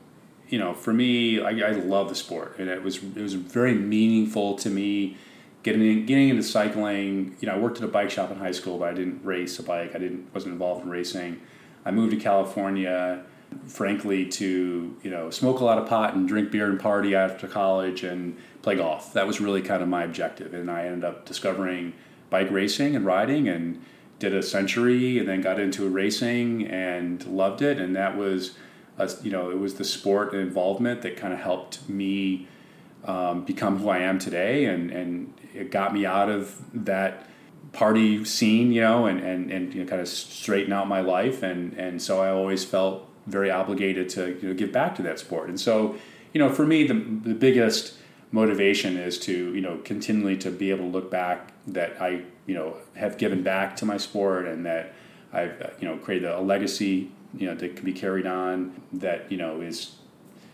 you 0.50 0.60
know, 0.60 0.74
for 0.74 0.94
me, 0.94 1.42
I, 1.42 1.50
I 1.50 1.72
love 1.72 2.10
the 2.10 2.16
sport, 2.16 2.56
and 2.60 2.70
it 2.70 2.84
was 2.84 2.98
it 2.98 3.22
was 3.22 3.34
very 3.34 3.74
meaningful 3.74 4.56
to 4.58 4.70
me 4.70 5.18
getting 5.64 5.82
in, 5.82 6.06
getting 6.06 6.30
into 6.30 6.44
cycling. 6.44 7.36
You 7.40 7.48
know, 7.48 7.56
I 7.56 7.58
worked 7.58 7.78
at 7.78 7.84
a 7.84 7.88
bike 7.88 8.12
shop 8.12 8.30
in 8.30 8.38
high 8.38 8.52
school, 8.52 8.78
but 8.78 8.90
I 8.90 8.94
didn't 8.94 9.24
race 9.24 9.58
a 9.58 9.64
bike. 9.64 9.96
I 9.96 9.98
didn't 9.98 10.32
wasn't 10.34 10.54
involved 10.54 10.84
in 10.84 10.90
racing. 10.90 11.42
I 11.86 11.92
moved 11.92 12.12
to 12.12 12.18
California, 12.18 13.24
frankly, 13.66 14.28
to 14.28 14.96
you 15.02 15.10
know 15.10 15.32
smoke 15.32 15.60
a 15.60 15.66
lot 15.66 15.80
of 15.80 15.88
pot 15.88 16.14
and 16.14 16.28
drink 16.28 16.52
beer 16.52 16.70
and 16.70 16.80
party 16.80 17.16
after 17.16 17.48
college 17.48 18.04
and 18.04 18.38
play 18.62 18.76
golf. 18.76 19.14
That 19.14 19.26
was 19.26 19.42
really 19.42 19.62
kind 19.62 19.82
of 19.82 19.90
my 19.90 20.04
objective, 20.04 20.54
and 20.54 20.70
I 20.70 20.86
ended 20.86 21.04
up 21.04 21.26
discovering 21.26 21.94
bike 22.30 22.52
racing 22.52 22.96
and 22.96 23.06
riding 23.06 23.48
and 23.48 23.84
did 24.24 24.34
a 24.34 24.42
century 24.42 25.20
and 25.20 25.28
then 25.28 25.42
got 25.42 25.60
into 25.60 25.88
racing 25.90 26.66
and 26.68 27.26
loved 27.26 27.62
it. 27.62 27.78
And 27.78 27.94
that 27.98 28.18
was, 28.18 28.56
a, 28.98 29.10
you 29.22 29.32
know, 29.32 29.52
it 29.52 29.60
was 29.60 29.76
the 29.76 29.84
sport 29.84 30.34
involvement 30.34 31.02
that 31.02 31.18
kind 31.18 31.34
of 31.34 31.40
helped 31.40 31.90
me 31.90 32.48
um, 33.04 33.44
become 33.44 33.80
who 33.80 33.90
I 33.90 34.00
am 34.00 34.20
today. 34.20 34.66
And, 34.66 34.92
and 34.92 35.34
it 35.54 35.72
got 35.72 35.94
me 35.94 36.06
out 36.06 36.30
of 36.30 36.56
that 36.86 37.28
party 37.74 38.24
scene, 38.24 38.72
you 38.72 38.80
know, 38.80 39.08
and, 39.08 39.20
and, 39.20 39.52
and 39.52 39.74
you 39.74 39.84
know, 39.84 39.90
kind 39.90 40.02
of 40.02 40.08
straighten 40.08 40.72
out 40.72 40.88
my 40.88 41.02
life. 41.02 41.44
And, 41.44 41.74
and 41.74 42.02
so 42.02 42.22
I 42.22 42.30
always 42.30 42.64
felt 42.64 43.06
very 43.28 43.52
obligated 43.52 44.08
to 44.10 44.40
you 44.42 44.48
know, 44.50 44.54
give 44.54 44.72
back 44.72 44.96
to 44.96 45.02
that 45.04 45.20
sport. 45.20 45.50
And 45.50 45.60
so, 45.60 45.98
you 46.34 46.40
know, 46.40 46.50
for 46.50 46.66
me, 46.66 46.88
the, 46.88 46.94
the 46.94 47.36
biggest 47.36 47.96
motivation 48.32 48.96
is 48.96 49.20
to, 49.20 49.54
you 49.54 49.62
know, 49.62 49.80
continually 49.84 50.38
to 50.38 50.50
be 50.50 50.70
able 50.70 50.86
to 50.86 50.92
look 50.92 51.12
back 51.12 51.52
that 51.68 52.02
I 52.02 52.24
you 52.46 52.56
know 52.56 52.78
have 52.96 53.18
given 53.18 53.44
back 53.44 53.76
to 53.78 53.86
my 53.86 53.98
sport 53.98 54.46
and 54.46 54.66
that 54.66 54.94
I've 55.32 55.62
uh, 55.62 55.70
you 55.80 55.88
know 55.88 55.98
created 55.98 56.30
a 56.30 56.40
legacy 56.40 57.12
you 57.36 57.48
know 57.48 57.56
that 57.56 57.76
can 57.76 57.86
be 57.86 57.94
carried 57.94 58.28
on 58.28 58.82
that 58.94 59.32
you 59.32 59.38
know 59.38 59.62
is 59.62 59.96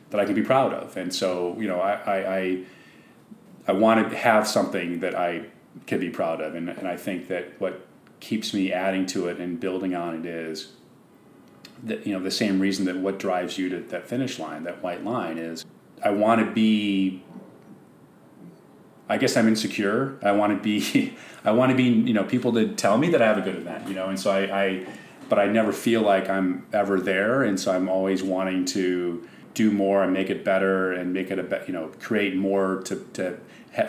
that 0.09 0.19
I 0.19 0.25
can 0.25 0.33
be 0.33 0.41
proud 0.41 0.73
of. 0.73 0.97
And 0.97 1.13
so 1.13 1.55
you 1.59 1.67
know 1.67 1.79
I 1.79 1.93
I, 1.93 2.37
I, 2.37 2.63
I 3.67 3.71
want 3.73 4.09
to 4.09 4.17
have 4.17 4.47
something 4.47 4.99
that 5.01 5.15
I 5.15 5.45
can 5.85 5.99
be 5.99 6.09
proud 6.09 6.41
of. 6.41 6.55
And, 6.55 6.69
and 6.69 6.87
I 6.87 6.97
think 6.97 7.27
that 7.27 7.59
what 7.59 7.85
keeps 8.19 8.53
me 8.53 8.71
adding 8.71 9.05
to 9.07 9.27
it 9.27 9.39
and 9.39 9.59
building 9.59 9.95
on 9.95 10.15
it 10.15 10.25
is 10.25 10.73
that 11.83 12.05
you 12.05 12.13
know 12.13 12.21
the 12.21 12.31
same 12.31 12.59
reason 12.59 12.85
that 12.85 12.97
what 12.97 13.19
drives 13.19 13.57
you 13.57 13.69
to 13.69 13.79
that 13.79 14.07
finish 14.07 14.37
line 14.37 14.63
that 14.63 14.83
white 14.83 15.03
line 15.03 15.37
is 15.37 15.65
I 16.03 16.11
want 16.11 16.45
to 16.45 16.51
be 16.51 17.23
I 19.09 19.17
guess 19.17 19.35
I'm 19.35 19.47
insecure. 19.47 20.17
I 20.21 20.31
want 20.31 20.55
to 20.55 20.63
be, 20.63 21.15
I 21.43 21.51
want 21.51 21.71
to 21.71 21.75
be, 21.75 21.83
you 21.83 22.13
know, 22.13 22.23
people 22.23 22.53
to 22.53 22.73
tell 22.75 22.97
me 22.97 23.09
that 23.09 23.21
I 23.21 23.25
have 23.25 23.39
a 23.39 23.41
good 23.41 23.55
event, 23.55 23.87
you 23.87 23.95
know, 23.95 24.07
and 24.07 24.19
so 24.19 24.31
I, 24.31 24.63
I, 24.65 24.87
but 25.27 25.39
I 25.39 25.47
never 25.47 25.73
feel 25.73 26.01
like 26.01 26.29
I'm 26.29 26.65
ever 26.71 26.99
there, 26.99 27.43
and 27.43 27.59
so 27.59 27.71
I'm 27.71 27.89
always 27.89 28.23
wanting 28.23 28.65
to 28.65 29.27
do 29.53 29.71
more 29.71 30.03
and 30.03 30.13
make 30.13 30.29
it 30.29 30.45
better 30.45 30.93
and 30.93 31.11
make 31.13 31.31
it 31.31 31.39
a, 31.39 31.63
you 31.67 31.73
know, 31.73 31.87
create 31.99 32.35
more 32.35 32.81
to, 32.83 32.95
to, 33.13 33.37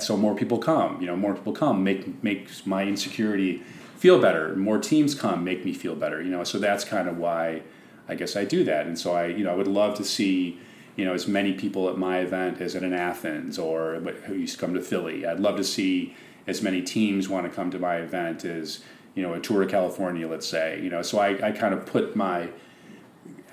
so 0.01 0.17
more 0.17 0.35
people 0.35 0.59
come, 0.59 1.01
you 1.01 1.07
know, 1.07 1.17
more 1.17 1.35
people 1.35 1.53
come, 1.53 1.85
make 1.85 2.23
makes 2.23 2.67
my 2.67 2.85
insecurity 2.85 3.63
feel 3.97 4.21
better. 4.21 4.55
More 4.55 4.79
teams 4.79 5.15
come, 5.15 5.45
make 5.45 5.65
me 5.65 5.73
feel 5.73 5.95
better, 5.95 6.23
you 6.23 6.31
know. 6.31 6.45
So 6.45 6.59
that's 6.59 6.85
kind 6.85 7.09
of 7.09 7.19
why 7.19 7.63
I 8.09 8.15
guess 8.15 8.37
I 8.37 8.45
do 8.45 8.65
that, 8.65 8.87
and 8.87 8.99
so 8.99 9.15
I, 9.15 9.27
you 9.27 9.45
know, 9.45 9.51
I 9.51 9.55
would 9.55 9.69
love 9.69 9.97
to 9.97 10.05
see 10.05 10.59
you 11.01 11.07
know 11.07 11.15
as 11.15 11.27
many 11.27 11.55
people 11.55 11.89
at 11.89 11.97
my 11.97 12.19
event 12.19 12.61
as 12.61 12.77
at 12.77 12.83
an 12.83 12.93
Athens 12.93 13.59
or 13.59 13.95
who 14.27 14.35
used 14.35 14.57
to 14.57 14.61
come 14.61 14.75
to 14.75 14.83
Philly. 14.83 15.25
I'd 15.25 15.41
love 15.41 15.57
to 15.57 15.65
see 15.65 16.15
as 16.47 16.61
many 16.61 16.83
teams 16.83 17.27
want 17.27 17.49
to 17.49 17.51
come 17.51 17.71
to 17.71 17.79
my 17.79 17.97
event 17.97 18.45
as 18.45 18.85
you 19.15 19.23
know 19.23 19.33
a 19.33 19.41
tour 19.41 19.63
of 19.63 19.71
California, 19.71 20.29
let's 20.29 20.47
say. 20.47 20.79
You 20.83 20.91
know, 20.91 21.01
so 21.01 21.19
I, 21.19 21.49
I 21.49 21.53
kind 21.53 21.73
of 21.73 21.87
put 21.87 22.15
my 22.15 22.51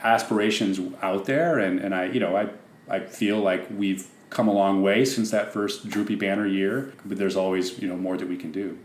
aspirations 0.04 0.78
out 1.02 1.24
there, 1.24 1.58
and, 1.58 1.80
and 1.80 1.96
I 1.96 2.08
you 2.08 2.20
know 2.20 2.36
I 2.36 2.50
I 2.90 3.00
feel 3.00 3.40
like 3.40 3.66
we've 3.72 4.10
come 4.30 4.50
a 4.50 4.54
long 4.54 4.84
way 4.84 5.06
since 5.06 5.32
that 5.32 5.54
first 5.54 5.88
droopy 5.88 6.16
banner 6.16 6.46
year, 6.46 6.92
but 7.06 7.18
there's 7.18 7.38
always 7.38 7.80
you 7.80 7.88
know 7.88 7.96
more 7.96 8.18
that 8.18 8.28
we 8.28 8.36
can 8.36 8.52
do. 8.52 8.78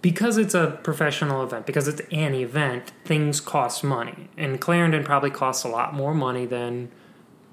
Because 0.00 0.38
it's 0.38 0.54
a 0.54 0.78
professional 0.84 1.42
event, 1.42 1.66
because 1.66 1.88
it's 1.88 2.02
an 2.12 2.34
event, 2.34 2.92
things 3.04 3.40
cost 3.40 3.82
money, 3.82 4.28
and 4.36 4.60
Clarendon 4.60 5.02
probably 5.02 5.30
costs 5.30 5.64
a 5.64 5.68
lot 5.68 5.92
more 5.92 6.14
money 6.14 6.46
than 6.46 6.92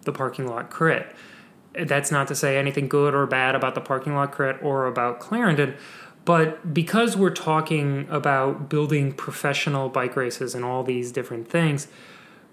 the 0.07 0.11
parking 0.11 0.47
lot 0.47 0.71
crit. 0.71 1.15
That's 1.79 2.09
not 2.09 2.27
to 2.29 2.35
say 2.35 2.57
anything 2.57 2.87
good 2.87 3.13
or 3.13 3.27
bad 3.27 3.53
about 3.53 3.75
the 3.75 3.81
parking 3.81 4.15
lot 4.15 4.31
crit 4.31 4.57
or 4.63 4.87
about 4.87 5.19
Clarendon, 5.19 5.75
but 6.27 6.73
because 6.73 7.15
we're 7.15 7.29
talking 7.29 8.05
about 8.09 8.67
building 8.67 9.13
professional 9.13 9.87
bike 9.87 10.17
races 10.17 10.53
and 10.53 10.65
all 10.65 10.83
these 10.83 11.11
different 11.13 11.47
things, 11.47 11.87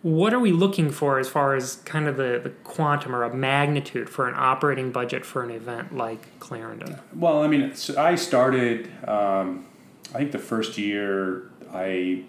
what 0.02 0.32
are 0.32 0.38
we 0.38 0.52
looking 0.52 0.90
for 0.90 1.18
as 1.18 1.28
far 1.28 1.56
as 1.56 1.76
kind 1.84 2.06
of 2.06 2.16
the, 2.16 2.38
the 2.40 2.50
quantum 2.62 3.16
or 3.16 3.24
a 3.24 3.34
magnitude 3.34 4.08
for 4.08 4.28
an 4.28 4.34
operating 4.36 4.92
budget 4.92 5.24
for 5.24 5.42
an 5.42 5.50
event 5.50 5.96
like 5.96 6.38
Clarendon? 6.38 7.00
Well, 7.16 7.42
I 7.42 7.48
mean, 7.48 7.74
so 7.74 8.00
I 8.00 8.14
started, 8.14 8.92
um, 9.08 9.66
I 10.14 10.18
think 10.18 10.30
the 10.30 10.38
first 10.38 10.78
year 10.78 11.50
I 11.72 12.22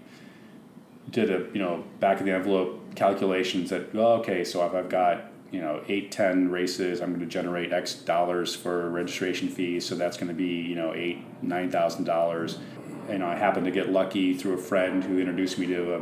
did 1.12 1.29
a, 1.29 1.46
you 1.53 1.60
know, 1.60 1.84
back 2.00 2.20
of 2.20 2.25
the 2.25 2.32
envelope 2.32 2.82
calculations 2.95 3.69
that 3.69 3.93
well, 3.93 4.13
okay, 4.13 4.43
so 4.43 4.65
if 4.65 4.73
I've 4.73 4.89
got 4.89 5.31
you 5.51 5.61
know 5.61 5.81
eight 5.87 6.11
ten 6.11 6.49
races, 6.49 7.01
I'm 7.01 7.09
going 7.09 7.19
to 7.19 7.25
generate 7.25 7.71
X 7.71 7.95
dollars 7.95 8.55
for 8.55 8.89
registration 8.89 9.49
fees, 9.49 9.85
so 9.85 9.95
that's 9.95 10.17
going 10.17 10.29
to 10.29 10.33
be 10.33 10.61
you 10.61 10.75
know 10.75 10.93
eight 10.93 11.19
nine 11.41 11.69
thousand 11.69 12.05
dollars. 12.05 12.59
Know, 13.09 13.27
I 13.27 13.35
happened 13.35 13.65
to 13.65 13.71
get 13.71 13.91
lucky 13.91 14.33
through 14.33 14.53
a 14.53 14.57
friend 14.57 15.03
who 15.03 15.19
introduced 15.19 15.59
me 15.59 15.67
to 15.67 15.95
a 15.95 16.01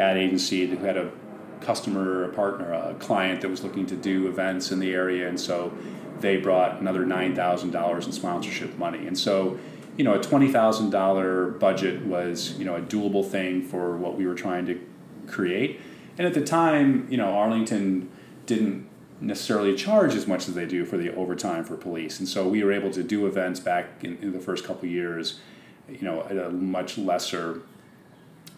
ad 0.00 0.16
agency 0.16 0.66
who 0.66 0.76
had 0.84 0.96
a 0.96 1.12
customer, 1.60 2.24
a 2.24 2.28
partner, 2.30 2.72
a 2.72 2.94
client 2.94 3.40
that 3.42 3.48
was 3.48 3.62
looking 3.62 3.86
to 3.86 3.94
do 3.94 4.26
events 4.26 4.72
in 4.72 4.80
the 4.80 4.92
area, 4.92 5.28
and 5.28 5.38
so 5.38 5.72
they 6.18 6.36
brought 6.36 6.80
another 6.80 7.06
nine 7.06 7.34
thousand 7.34 7.70
dollars 7.70 8.06
in 8.06 8.12
sponsorship 8.12 8.76
money, 8.78 9.06
and 9.06 9.18
so 9.18 9.58
you 9.96 10.04
know 10.04 10.14
a 10.14 10.20
twenty 10.20 10.50
thousand 10.50 10.90
dollar 10.90 11.48
budget 11.48 12.02
was 12.04 12.58
you 12.58 12.64
know 12.64 12.76
a 12.76 12.82
doable 12.82 13.26
thing 13.28 13.62
for 13.62 13.96
what 13.96 14.16
we 14.16 14.26
were 14.26 14.34
trying 14.34 14.66
to 14.66 14.80
create 15.26 15.80
and 16.18 16.26
at 16.26 16.34
the 16.34 16.42
time, 16.42 17.06
you 17.10 17.16
know, 17.16 17.34
Arlington 17.34 18.10
didn't 18.46 18.88
necessarily 19.20 19.74
charge 19.74 20.14
as 20.14 20.26
much 20.26 20.48
as 20.48 20.54
they 20.54 20.66
do 20.66 20.84
for 20.84 20.96
the 20.96 21.14
overtime 21.14 21.64
for 21.64 21.76
police. 21.76 22.18
And 22.18 22.28
so 22.28 22.48
we 22.48 22.62
were 22.62 22.72
able 22.72 22.90
to 22.90 23.02
do 23.02 23.26
events 23.26 23.60
back 23.60 23.86
in, 24.02 24.18
in 24.18 24.32
the 24.32 24.40
first 24.40 24.64
couple 24.64 24.88
years, 24.88 25.40
you 25.88 26.02
know, 26.02 26.22
at 26.24 26.36
a 26.36 26.50
much 26.50 26.98
lesser 26.98 27.62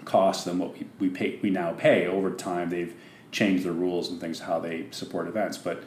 cost 0.05 0.45
than 0.45 0.59
what 0.59 0.75
we, 0.79 0.87
we 0.99 1.09
pay 1.09 1.39
we 1.43 1.51
now 1.51 1.73
pay 1.73 2.07
over 2.07 2.31
time. 2.31 2.71
They've 2.71 2.95
changed 3.31 3.65
the 3.65 3.73
rules 3.73 4.11
and 4.11 4.21
things 4.21 4.41
how 4.41 4.59
they 4.59 4.87
support 4.91 5.29
events, 5.29 5.59
but 5.59 5.83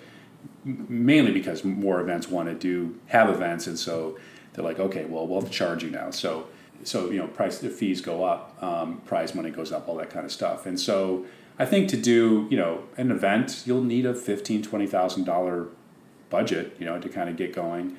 mainly 0.63 1.31
because 1.31 1.63
more 1.63 2.01
events 2.01 2.27
want 2.27 2.49
to 2.49 2.55
do 2.55 2.99
have 3.07 3.29
events, 3.29 3.67
and 3.67 3.77
so 3.77 4.17
they're 4.53 4.65
like, 4.65 4.79
okay, 4.79 5.05
well, 5.05 5.27
we'll 5.27 5.43
charge 5.43 5.83
you 5.83 5.89
now. 5.89 6.11
So 6.11 6.47
so 6.83 7.09
you 7.09 7.17
know 7.17 7.27
price 7.27 7.59
the 7.59 7.69
fees 7.69 8.01
go 8.01 8.23
up, 8.23 8.61
um, 8.61 9.01
prize 9.05 9.33
money 9.33 9.49
goes 9.49 9.71
up, 9.71 9.87
all 9.87 9.95
that 9.95 10.09
kind 10.09 10.25
of 10.25 10.31
stuff. 10.31 10.65
And 10.65 10.79
so 10.79 11.25
I 11.59 11.65
think 11.65 11.89
to 11.89 11.97
do 11.97 12.47
you 12.49 12.57
know 12.57 12.83
an 12.97 13.11
event, 13.11 13.63
you'll 13.65 13.83
need 13.83 14.05
a 14.05 14.13
fifteen 14.13 14.61
twenty 14.61 14.87
thousand 14.87 15.23
dollar 15.23 15.67
budget, 16.29 16.75
you 16.79 16.85
know, 16.85 16.99
to 16.99 17.09
kind 17.09 17.29
of 17.29 17.37
get 17.37 17.53
going, 17.53 17.97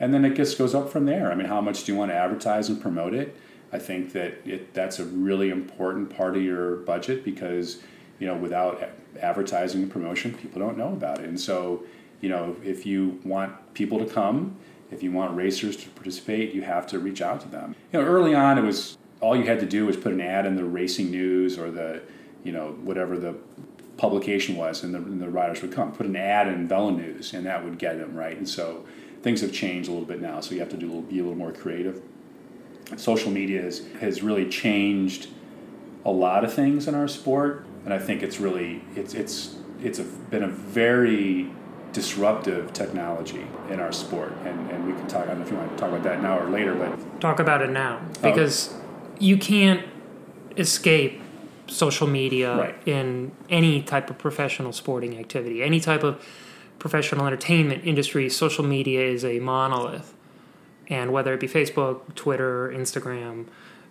and 0.00 0.12
then 0.12 0.24
it 0.24 0.34
just 0.34 0.58
goes 0.58 0.74
up 0.74 0.90
from 0.90 1.06
there. 1.06 1.30
I 1.32 1.34
mean, 1.34 1.46
how 1.46 1.60
much 1.60 1.84
do 1.84 1.92
you 1.92 1.98
want 1.98 2.10
to 2.10 2.14
advertise 2.14 2.68
and 2.68 2.80
promote 2.80 3.14
it? 3.14 3.36
I 3.72 3.78
think 3.78 4.12
that 4.12 4.46
it, 4.46 4.72
that's 4.74 4.98
a 4.98 5.04
really 5.04 5.50
important 5.50 6.14
part 6.14 6.36
of 6.36 6.42
your 6.42 6.76
budget 6.76 7.24
because 7.24 7.78
you 8.18 8.26
know 8.26 8.36
without 8.36 8.90
advertising 9.20 9.82
and 9.82 9.90
promotion, 9.90 10.34
people 10.34 10.60
don't 10.60 10.76
know 10.76 10.92
about 10.92 11.20
it. 11.20 11.28
And 11.28 11.40
so 11.40 11.84
you 12.20 12.28
know 12.28 12.56
if 12.62 12.84
you 12.84 13.20
want 13.24 13.74
people 13.74 13.98
to 13.98 14.06
come, 14.06 14.56
if 14.90 15.02
you 15.02 15.12
want 15.12 15.34
racers 15.34 15.76
to 15.76 15.88
participate, 15.90 16.54
you 16.54 16.62
have 16.62 16.86
to 16.88 16.98
reach 16.98 17.22
out 17.22 17.40
to 17.42 17.48
them. 17.48 17.74
You 17.92 18.00
know, 18.00 18.06
early 18.06 18.34
on 18.34 18.58
it 18.58 18.62
was 18.62 18.98
all 19.20 19.36
you 19.36 19.44
had 19.44 19.60
to 19.60 19.66
do 19.66 19.86
was 19.86 19.96
put 19.96 20.12
an 20.12 20.20
ad 20.20 20.46
in 20.46 20.56
the 20.56 20.64
racing 20.64 21.10
news 21.10 21.58
or 21.58 21.70
the 21.70 22.02
you 22.44 22.52
know 22.52 22.72
whatever 22.82 23.18
the 23.18 23.34
publication 23.96 24.56
was, 24.56 24.84
and 24.84 24.94
the, 24.94 24.98
and 24.98 25.20
the 25.20 25.28
riders 25.28 25.60
would 25.62 25.72
come. 25.72 25.92
Put 25.92 26.06
an 26.06 26.16
ad 26.16 26.48
in 26.48 26.68
Velo 26.68 26.90
News, 26.90 27.34
and 27.34 27.46
that 27.46 27.64
would 27.64 27.78
get 27.78 27.98
them 27.98 28.14
right. 28.16 28.36
And 28.36 28.48
so 28.48 28.84
things 29.22 29.40
have 29.40 29.52
changed 29.52 29.88
a 29.88 29.92
little 29.92 30.06
bit 30.06 30.20
now, 30.20 30.40
so 30.40 30.54
you 30.54 30.60
have 30.60 30.68
to 30.70 30.76
do 30.76 30.86
a 30.86 30.88
little, 30.88 31.02
be 31.02 31.18
a 31.18 31.22
little 31.22 31.36
more 31.36 31.52
creative 31.52 32.00
social 32.96 33.30
media 33.30 33.62
has, 33.62 33.86
has 34.00 34.22
really 34.22 34.48
changed 34.48 35.28
a 36.04 36.10
lot 36.10 36.44
of 36.44 36.52
things 36.52 36.88
in 36.88 36.94
our 36.94 37.08
sport, 37.08 37.66
and 37.84 37.92
I 37.92 37.98
think 37.98 38.22
it's 38.22 38.40
really 38.40 38.82
it's 38.96 39.14
it's 39.14 39.56
it's 39.82 39.98
a, 39.98 40.04
been 40.04 40.42
a 40.42 40.48
very 40.48 41.50
disruptive 41.92 42.72
technology 42.72 43.46
in 43.70 43.80
our 43.80 43.92
sport, 43.92 44.32
and, 44.44 44.70
and 44.70 44.86
we 44.86 44.92
can 44.92 45.06
talk. 45.06 45.24
I 45.24 45.28
don't 45.28 45.40
know 45.40 45.44
if 45.44 45.50
you 45.50 45.58
want 45.58 45.70
to 45.72 45.76
talk 45.76 45.90
about 45.90 46.04
that 46.04 46.22
now 46.22 46.38
or 46.38 46.48
later, 46.48 46.74
but 46.74 47.20
talk 47.20 47.40
about 47.40 47.62
it 47.62 47.70
now 47.70 48.00
oh. 48.00 48.22
because 48.22 48.72
oh. 48.72 48.80
you 49.18 49.36
can't 49.36 49.86
escape 50.56 51.20
social 51.68 52.06
media 52.06 52.56
right. 52.56 52.88
in 52.88 53.32
any 53.48 53.82
type 53.82 54.10
of 54.10 54.18
professional 54.18 54.72
sporting 54.72 55.18
activity, 55.18 55.62
any 55.62 55.80
type 55.80 56.02
of 56.02 56.24
professional 56.78 57.26
entertainment 57.26 57.84
industry. 57.84 58.28
Social 58.28 58.64
media 58.64 59.04
is 59.04 59.24
a 59.24 59.38
monolith 59.40 60.14
and 60.88 61.12
whether 61.12 61.34
it 61.34 61.40
be 61.40 61.48
Facebook, 61.48 62.14
Twitter, 62.14 62.72
Instagram, 62.74 63.46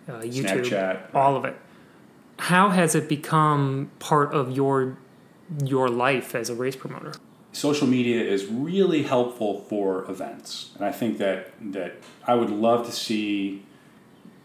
uh, 0.08 0.20
YouTube, 0.20 0.66
Snapchat. 0.66 1.14
all 1.14 1.36
of 1.36 1.44
it. 1.44 1.56
How 2.38 2.70
has 2.70 2.94
it 2.94 3.08
become 3.08 3.90
part 3.98 4.32
of 4.32 4.56
your 4.56 4.98
your 5.64 5.88
life 5.88 6.34
as 6.34 6.50
a 6.50 6.54
race 6.54 6.76
promoter? 6.76 7.12
Social 7.52 7.86
media 7.86 8.22
is 8.22 8.46
really 8.46 9.02
helpful 9.02 9.62
for 9.68 10.08
events, 10.10 10.70
and 10.76 10.84
I 10.84 10.92
think 10.92 11.18
that 11.18 11.52
that 11.72 11.96
I 12.26 12.34
would 12.34 12.50
love 12.50 12.86
to 12.86 12.92
see 12.92 13.64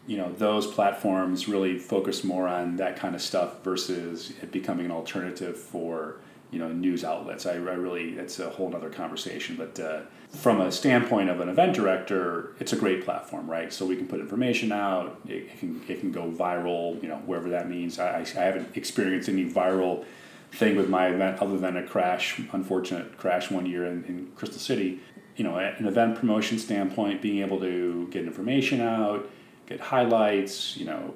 you 0.06 0.18
know 0.18 0.32
those 0.34 0.68
platforms 0.68 1.48
really 1.48 1.78
focus 1.78 2.24
more 2.24 2.48
on 2.48 2.76
that 2.78 2.98
kind 2.98 3.16
of 3.16 3.22
stuff 3.22 3.64
versus 3.64 4.34
it 4.42 4.52
becoming 4.52 4.86
an 4.86 4.92
alternative 4.92 5.58
for 5.58 6.18
you 6.52 6.60
know 6.60 6.70
news 6.70 7.04
outlets. 7.04 7.46
I, 7.46 7.54
I 7.54 7.56
really 7.56 8.12
it's 8.12 8.40
a 8.40 8.50
whole 8.50 8.74
other 8.76 8.90
conversation, 8.90 9.56
but 9.56 9.80
uh, 9.80 10.02
from 10.30 10.62
a 10.62 10.72
standpoint 10.72 11.30
of 11.30 11.40
an 11.40 11.50
event 11.50 11.74
director, 11.74 12.56
it's 12.60 12.74
a 12.74 12.76
great 12.76 13.04
platform, 13.06 13.50
right? 13.50 13.72
So 13.72 13.86
we 13.86 13.96
can 13.96 14.08
put 14.08 14.20
information 14.20 14.72
out. 14.72 15.20
It, 15.28 15.44
it 15.44 15.60
can 15.60 15.82
it 15.88 16.00
can 16.00 16.12
go 16.12 16.30
viral, 16.30 17.02
you 17.02 17.10
know, 17.10 17.18
wherever 17.26 17.50
that 17.50 17.70
means. 17.70 17.98
I, 18.00 18.20
I 18.20 18.40
haven't 18.40 18.76
experienced 18.76 19.30
any 19.30 19.50
viral 19.50 20.06
thing 20.52 20.76
with 20.76 20.90
my 20.90 21.08
event 21.08 21.40
other 21.42 21.58
than 21.58 21.78
a 21.78 21.84
crash, 21.84 22.40
unfortunate 22.52 23.18
crash 23.18 23.50
one 23.50 23.66
year 23.66 23.86
in, 23.86 24.04
in 24.06 24.32
Crystal 24.36 24.60
City. 24.60 25.00
You 25.36 25.44
know, 25.44 25.58
an 25.58 25.88
event 25.88 26.20
promotion 26.20 26.60
standpoint, 26.60 27.24
being 27.24 27.42
able 27.42 27.60
to 27.60 28.08
get 28.12 28.26
information 28.26 28.82
out, 28.82 29.28
get 29.66 29.80
highlights, 29.80 30.78
you 30.78 30.86
know, 30.86 31.14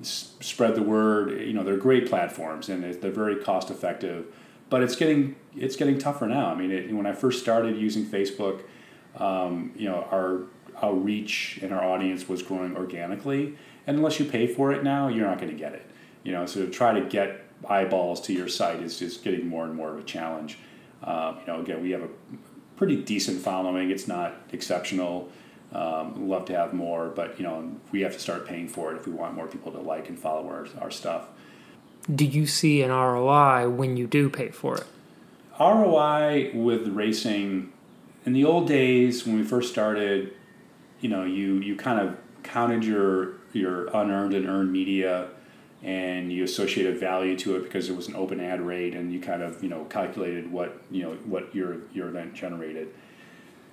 s- 0.00 0.34
spread 0.40 0.74
the 0.74 0.82
word. 0.82 1.40
You 1.40 1.52
know, 1.52 1.62
they're 1.62 1.76
great 1.76 2.08
platforms 2.08 2.68
and 2.68 2.82
they're 2.82 3.10
very 3.10 3.36
cost 3.36 3.70
effective 3.70 4.26
but 4.70 4.82
it's 4.82 4.96
getting 4.96 5.36
it's 5.56 5.76
getting 5.76 5.98
tougher 5.98 6.26
now. 6.26 6.46
I 6.46 6.54
mean, 6.54 6.70
it, 6.70 6.92
when 6.92 7.06
I 7.06 7.12
first 7.12 7.40
started 7.40 7.76
using 7.76 8.04
Facebook, 8.04 8.62
um, 9.16 9.72
you 9.76 9.88
know, 9.88 10.06
our 10.10 10.42
our 10.82 10.94
reach 10.94 11.58
and 11.62 11.72
our 11.72 11.84
audience 11.84 12.28
was 12.28 12.42
growing 12.42 12.76
organically, 12.76 13.56
and 13.86 13.96
unless 13.96 14.18
you 14.18 14.26
pay 14.26 14.46
for 14.46 14.72
it 14.72 14.84
now, 14.84 15.08
you're 15.08 15.26
not 15.26 15.38
going 15.38 15.50
to 15.50 15.58
get 15.58 15.72
it. 15.72 15.86
You 16.22 16.32
know, 16.32 16.46
so 16.46 16.64
to 16.64 16.70
try 16.70 16.98
to 16.98 17.06
get 17.06 17.44
eyeballs 17.68 18.20
to 18.22 18.32
your 18.32 18.48
site 18.48 18.80
is 18.82 18.98
just 18.98 19.24
getting 19.24 19.46
more 19.48 19.64
and 19.64 19.74
more 19.74 19.92
of 19.92 19.98
a 19.98 20.02
challenge. 20.02 20.58
Um, 21.02 21.38
you 21.40 21.46
know, 21.46 21.60
again, 21.60 21.82
we 21.82 21.90
have 21.92 22.02
a 22.02 22.08
pretty 22.76 22.96
decent 22.96 23.40
following. 23.40 23.90
It's 23.90 24.06
not 24.06 24.34
exceptional. 24.52 25.30
Um, 25.70 26.28
love 26.28 26.46
to 26.46 26.56
have 26.56 26.72
more, 26.72 27.08
but 27.08 27.38
you 27.38 27.44
know, 27.44 27.70
we 27.92 28.00
have 28.00 28.14
to 28.14 28.18
start 28.18 28.46
paying 28.46 28.68
for 28.68 28.92
it 28.92 28.96
if 28.96 29.06
we 29.06 29.12
want 29.12 29.34
more 29.34 29.46
people 29.46 29.70
to 29.72 29.78
like 29.78 30.08
and 30.08 30.18
follow 30.18 30.48
our, 30.48 30.66
our 30.80 30.90
stuff 30.90 31.28
do 32.12 32.24
you 32.24 32.46
see 32.46 32.82
an 32.82 32.90
ROI 32.90 33.68
when 33.68 33.96
you 33.96 34.06
do 34.06 34.30
pay 34.30 34.48
for 34.48 34.76
it? 34.76 34.86
ROI 35.60 36.52
with 36.54 36.88
racing 36.88 37.72
in 38.24 38.32
the 38.32 38.44
old 38.44 38.66
days 38.68 39.26
when 39.26 39.36
we 39.36 39.44
first 39.44 39.70
started, 39.70 40.32
you 41.00 41.08
know, 41.08 41.24
you 41.24 41.56
you 41.56 41.76
kind 41.76 42.00
of 42.00 42.16
counted 42.42 42.84
your 42.84 43.34
your 43.52 43.86
unearned 43.88 44.34
and 44.34 44.46
earned 44.46 44.72
media 44.72 45.28
and 45.82 46.32
you 46.32 46.42
associated 46.44 46.98
value 46.98 47.36
to 47.36 47.56
it 47.56 47.62
because 47.62 47.88
it 47.88 47.96
was 47.96 48.08
an 48.08 48.16
open 48.16 48.40
ad 48.40 48.60
rate 48.60 48.94
and 48.94 49.12
you 49.12 49.20
kind 49.20 49.42
of, 49.42 49.62
you 49.62 49.68
know, 49.68 49.84
calculated 49.84 50.50
what, 50.50 50.80
you 50.90 51.02
know, 51.02 51.12
what 51.26 51.54
your 51.54 51.78
your 51.92 52.08
event 52.08 52.34
generated. 52.34 52.88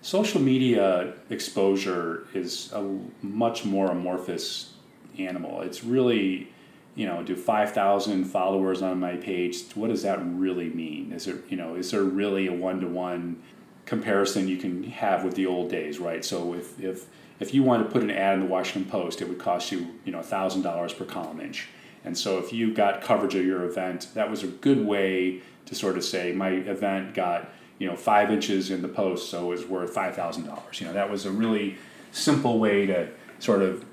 Social 0.06 0.39
media 0.39 1.13
exposure 1.32 2.28
is 2.36 2.72
a 2.74 3.00
much 3.24 3.65
more 3.65 3.88
amorphous 3.88 4.74
animal. 5.18 5.62
It's 5.62 5.84
really 5.84 6.54
you 6.94 7.08
know, 7.08 7.24
do 7.24 7.36
5,000 7.36 8.24
followers 8.26 8.84
on 8.84 9.00
my 9.00 9.15
page, 9.15 9.63
what 9.74 9.89
does 9.89 10.04
that 10.04 10.20
really 10.24 10.70
mean? 10.70 11.12
Is 11.12 11.26
there, 11.26 11.39
you 11.50 11.58
know, 11.58 11.74
is 11.74 11.89
there 11.89 12.04
really 12.04 12.46
a 12.46 12.54
one-to-one 12.54 13.41
comparison 13.88 14.48
you 14.48 14.58
can 14.58 14.84
have 14.84 15.24
with 15.24 15.34
the 15.34 15.48
old 15.48 15.72
days, 15.72 15.98
right? 15.98 16.24
So 16.24 16.54
if, 16.54 16.80
if, 16.80 17.08
if 17.39 17.56
you 17.56 17.63
want 17.63 17.88
to 17.88 17.91
put 17.91 18.04
an 18.04 18.12
ad 18.12 18.36
in 18.36 18.41
the 18.41 18.46
Washington 18.46 18.88
Post, 18.88 19.24
it 19.24 19.28
would 19.28 19.39
cost 19.39 19.72
you, 19.72 19.88
you 20.06 20.12
know, 20.12 20.20
$1,000 20.20 20.98
per 21.00 21.06
column 21.06 21.41
inch. 21.41 21.68
And 22.04 22.15
so 22.15 22.38
if 22.38 22.54
you 22.54 22.76
got 22.76 23.02
coverage 23.02 23.34
of 23.34 23.44
your 23.44 23.63
event, 23.63 24.10
that 24.13 24.30
was 24.30 24.44
a 24.44 24.48
good 24.48 24.86
way 24.86 25.41
to 25.65 25.74
sort 25.74 25.98
of 25.98 26.04
say, 26.04 26.32
my 26.32 26.50
event 26.50 27.15
got, 27.15 27.50
you 27.80 27.88
know, 27.88 27.96
five 27.96 28.32
inches 28.32 28.72
in 28.72 28.82
the 28.82 28.88
post, 28.88 29.30
so 29.30 29.46
it 29.46 29.50
was 29.50 29.66
worth 29.66 29.94
$5,000. 29.94 30.80
You 30.80 30.88
know, 30.88 30.94
that 30.94 31.10
was 31.10 31.26
a 31.26 31.32
really 31.32 31.78
simple 32.12 32.60
way 32.60 32.86
to, 32.86 33.10
sort 33.40 33.62
of 33.62 33.86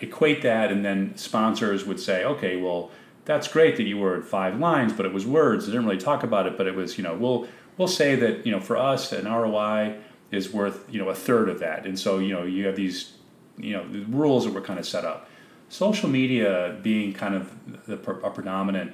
equate 0.00 0.42
that, 0.42 0.70
and 0.70 0.84
then 0.84 1.16
sponsors 1.16 1.84
would 1.84 2.00
say, 2.00 2.24
okay, 2.24 2.56
well, 2.56 2.90
that's 3.24 3.48
great 3.48 3.76
that 3.76 3.84
you 3.84 3.98
were 3.98 4.16
at 4.16 4.24
five 4.24 4.58
lines, 4.58 4.92
but 4.92 5.06
it 5.06 5.12
was 5.12 5.26
words. 5.26 5.66
They 5.66 5.72
didn't 5.72 5.86
really 5.86 6.00
talk 6.00 6.22
about 6.22 6.46
it, 6.46 6.56
but 6.56 6.66
it 6.66 6.74
was, 6.74 6.98
you 6.98 7.04
know, 7.04 7.14
we'll 7.14 7.48
we'll 7.78 7.88
say 7.88 8.14
that 8.16 8.44
you 8.44 8.52
know 8.52 8.60
for 8.60 8.76
us 8.76 9.12
an 9.12 9.24
ROI 9.24 9.96
is 10.30 10.52
worth 10.52 10.84
you 10.92 11.02
know 11.02 11.08
a 11.08 11.14
third 11.14 11.48
of 11.48 11.60
that, 11.60 11.86
and 11.86 11.98
so 11.98 12.18
you 12.18 12.32
know 12.32 12.44
you 12.44 12.66
have 12.66 12.76
these 12.76 13.12
you 13.56 13.72
know 13.72 13.88
the 13.88 14.00
rules 14.04 14.44
that 14.44 14.52
were 14.52 14.60
kind 14.60 14.78
of 14.78 14.86
set 14.86 15.04
up. 15.04 15.28
Social 15.68 16.08
media 16.08 16.78
being 16.82 17.12
kind 17.14 17.34
of 17.34 17.86
the 17.86 17.94
a 17.94 18.30
predominant 18.30 18.92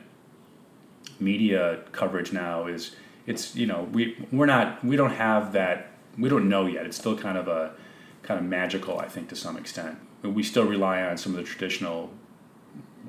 media 1.19 1.81
coverage 1.91 2.33
now 2.33 2.67
is 2.67 2.95
it's 3.29 3.55
you 3.55 3.67
know 3.67 3.87
we 3.93 4.17
we're 4.33 4.47
not 4.47 4.83
we 4.83 4.97
don't 4.97 5.13
have 5.13 5.53
that 5.53 5.91
we 6.19 6.29
don't 6.29 6.49
know 6.49 6.67
yet. 6.67 6.87
It's 6.87 6.97
still 6.97 7.17
kind 7.17 7.39
of 7.39 7.47
a 7.47 7.75
kind 8.23 8.41
of 8.41 8.47
magical, 8.47 8.99
I 8.99 9.07
think, 9.07 9.29
to 9.29 9.37
some 9.37 9.57
extent. 9.57 9.99
We 10.23 10.43
still 10.43 10.67
rely 10.67 11.03
on 11.03 11.17
some 11.17 11.33
of 11.33 11.39
the 11.39 11.45
traditional 11.45 12.11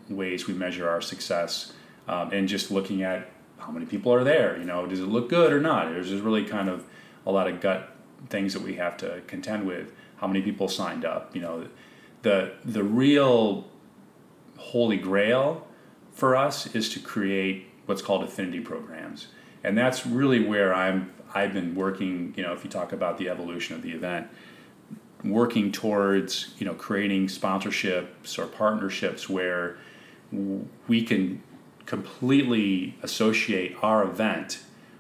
ways 0.10 0.46
we 0.48 0.54
measure 0.54 0.88
our 0.88 1.02
success, 1.02 1.74
um, 2.08 2.32
and 2.32 2.48
just 2.48 2.70
looking 2.70 3.02
at 3.02 3.32
how 3.58 3.72
many 3.72 3.86
people 3.86 4.14
are 4.14 4.24
there. 4.24 4.58
You 4.58 4.66
know, 4.66 4.86
does 4.86 5.00
it 5.00 5.08
look 5.08 5.30
good 5.30 5.52
or 5.52 5.60
not? 5.60 5.90
There's 5.90 6.10
just 6.10 6.24
really 6.24 6.46
kind 6.46 6.70
of 6.70 6.86
a 7.26 7.32
lot 7.32 7.48
of 7.48 7.62
gut 7.62 7.96
things 8.28 8.54
that 8.54 8.62
we 8.62 8.76
have 8.76 8.98
to 8.98 9.22
contend 9.26 9.66
with. 9.66 9.92
How 10.18 10.28
many 10.28 10.42
people 10.42 10.68
signed 10.68 11.06
up? 11.06 11.34
You 11.34 11.42
know, 11.42 11.68
the 12.22 12.54
the 12.66 12.84
real 12.84 13.68
holy 14.58 14.98
grail 14.98 15.66
for 16.12 16.36
us 16.36 16.76
is 16.76 16.90
to 16.90 17.00
create 17.00 17.68
what's 17.86 18.02
called 18.02 18.24
affinity 18.24 18.60
programs, 18.60 19.28
and 19.64 19.78
that's 19.78 20.06
really 20.06 20.46
where 20.46 20.74
I'm. 20.74 21.14
I've 21.34 21.54
been 21.54 21.76
working. 21.76 22.34
You 22.36 22.44
know, 22.44 22.54
if 22.54 22.64
you 22.64 22.70
talk 22.70 22.92
about 22.92 23.18
the 23.18 23.30
evolution 23.30 23.76
of 23.76 23.82
the 23.82 23.92
event 23.92 24.28
working 25.24 25.70
towards 25.70 26.54
you 26.58 26.66
know 26.66 26.74
creating 26.74 27.28
sponsorships 27.28 28.40
or 28.40 28.46
partnerships 28.46 29.28
where 29.28 29.78
we 30.88 31.04
can 31.04 31.42
completely 31.86 32.96
associate 33.02 33.76
our 33.82 34.04
event 34.04 34.60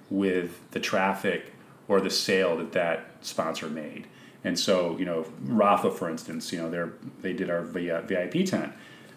with 0.10 0.60
the 0.72 0.80
traffic 0.80 1.54
or 1.88 2.02
the 2.02 2.10
sale 2.10 2.58
that 2.58 2.72
that 2.72 3.12
sponsor 3.22 3.69
made. 3.69 4.08
And 4.43 4.58
so, 4.58 4.98
you 4.98 5.06
know, 5.06 5.26
Rapha, 5.45 5.93
for 5.93 6.10
instance, 6.10 6.52
you 6.52 6.60
know, 6.60 6.69
they 6.69 7.30
they 7.30 7.34
did 7.34 7.50
our 7.50 7.62
VIP 7.62 8.45
tent. 8.45 8.74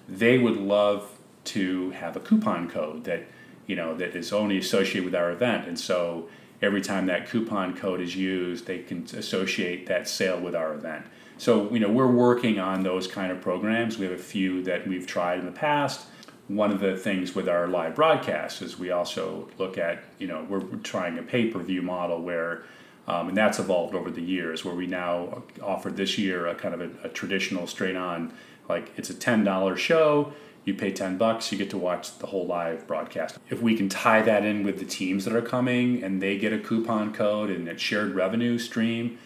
They 0.08 0.38
would 0.38 0.56
love 0.56 1.18
to 1.44 1.90
have 1.90 2.16
a 2.16 2.20
coupon 2.20 2.68
code 2.68 3.04
that, 3.04 3.24
you 3.72 3.76
know, 3.76 3.96
that 3.96 4.14
is 4.14 4.34
only 4.34 4.58
associated 4.58 5.06
with 5.06 5.14
our 5.14 5.30
event. 5.30 5.66
And 5.66 5.80
so, 5.80 6.28
every 6.60 6.82
time 6.82 7.06
that 7.06 7.26
coupon 7.26 7.74
code 7.74 8.02
is 8.02 8.14
used, 8.14 8.66
they 8.66 8.80
can 8.80 9.06
associate 9.16 9.86
that 9.86 10.06
sale 10.06 10.38
with 10.38 10.54
our 10.54 10.74
event. 10.74 11.06
So 11.38 11.72
you 11.72 11.80
know 11.80 11.88
we're 11.88 12.14
working 12.28 12.60
on 12.60 12.82
those 12.82 13.06
kind 13.06 13.32
of 13.32 13.40
programs. 13.40 13.96
We 13.96 14.04
have 14.04 14.14
a 14.14 14.22
few 14.36 14.62
that 14.64 14.86
we've 14.86 15.06
tried 15.06 15.38
in 15.38 15.46
the 15.46 15.52
past. 15.52 16.04
One 16.48 16.70
of 16.70 16.80
the 16.80 16.94
things 16.98 17.34
with 17.34 17.48
our 17.48 17.66
live 17.66 17.94
broadcasts 17.94 18.60
is 18.60 18.78
we 18.78 18.90
also 18.90 19.48
look 19.56 19.78
at 19.78 20.04
you 20.18 20.26
know 20.26 20.46
we're 20.50 20.60
trying 20.82 21.18
a 21.18 21.22
pay 21.22 21.46
per 21.48 21.60
view 21.60 21.82
model 21.82 22.20
where. 22.20 22.64
Um, 23.08 23.30
and 23.30 23.36
that's 23.36 23.58
evolved 23.58 23.96
over 23.96 24.12
the 24.12 24.22
years 24.22 24.64
where 24.64 24.76
we 24.76 24.86
now 24.86 25.42
offer 25.60 25.90
this 25.90 26.18
year 26.18 26.46
a 26.46 26.54
kind 26.54 26.72
of 26.72 26.80
a, 26.80 26.90
a 27.06 27.08
traditional 27.08 27.66
straight 27.66 27.96
on 27.96 28.32
like 28.68 28.92
it's 28.96 29.10
a 29.10 29.14
$10 29.14 29.76
show 29.76 30.32
you 30.64 30.74
pay 30.74 30.92
10 30.92 31.18
bucks 31.18 31.50
you 31.50 31.58
get 31.58 31.70
to 31.70 31.78
watch 31.78 32.18
the 32.18 32.26
whole 32.26 32.46
live 32.46 32.86
broadcast. 32.86 33.38
If 33.50 33.60
we 33.60 33.76
can 33.76 33.88
tie 33.88 34.22
that 34.22 34.44
in 34.44 34.62
with 34.62 34.78
the 34.78 34.84
teams 34.84 35.24
that 35.24 35.34
are 35.34 35.42
coming 35.42 36.02
and 36.02 36.22
they 36.22 36.38
get 36.38 36.52
a 36.52 36.58
coupon 36.58 37.12
code 37.12 37.50
and 37.50 37.68
a 37.68 37.76
shared 37.76 38.14
revenue 38.14 38.58
stream 38.58 39.18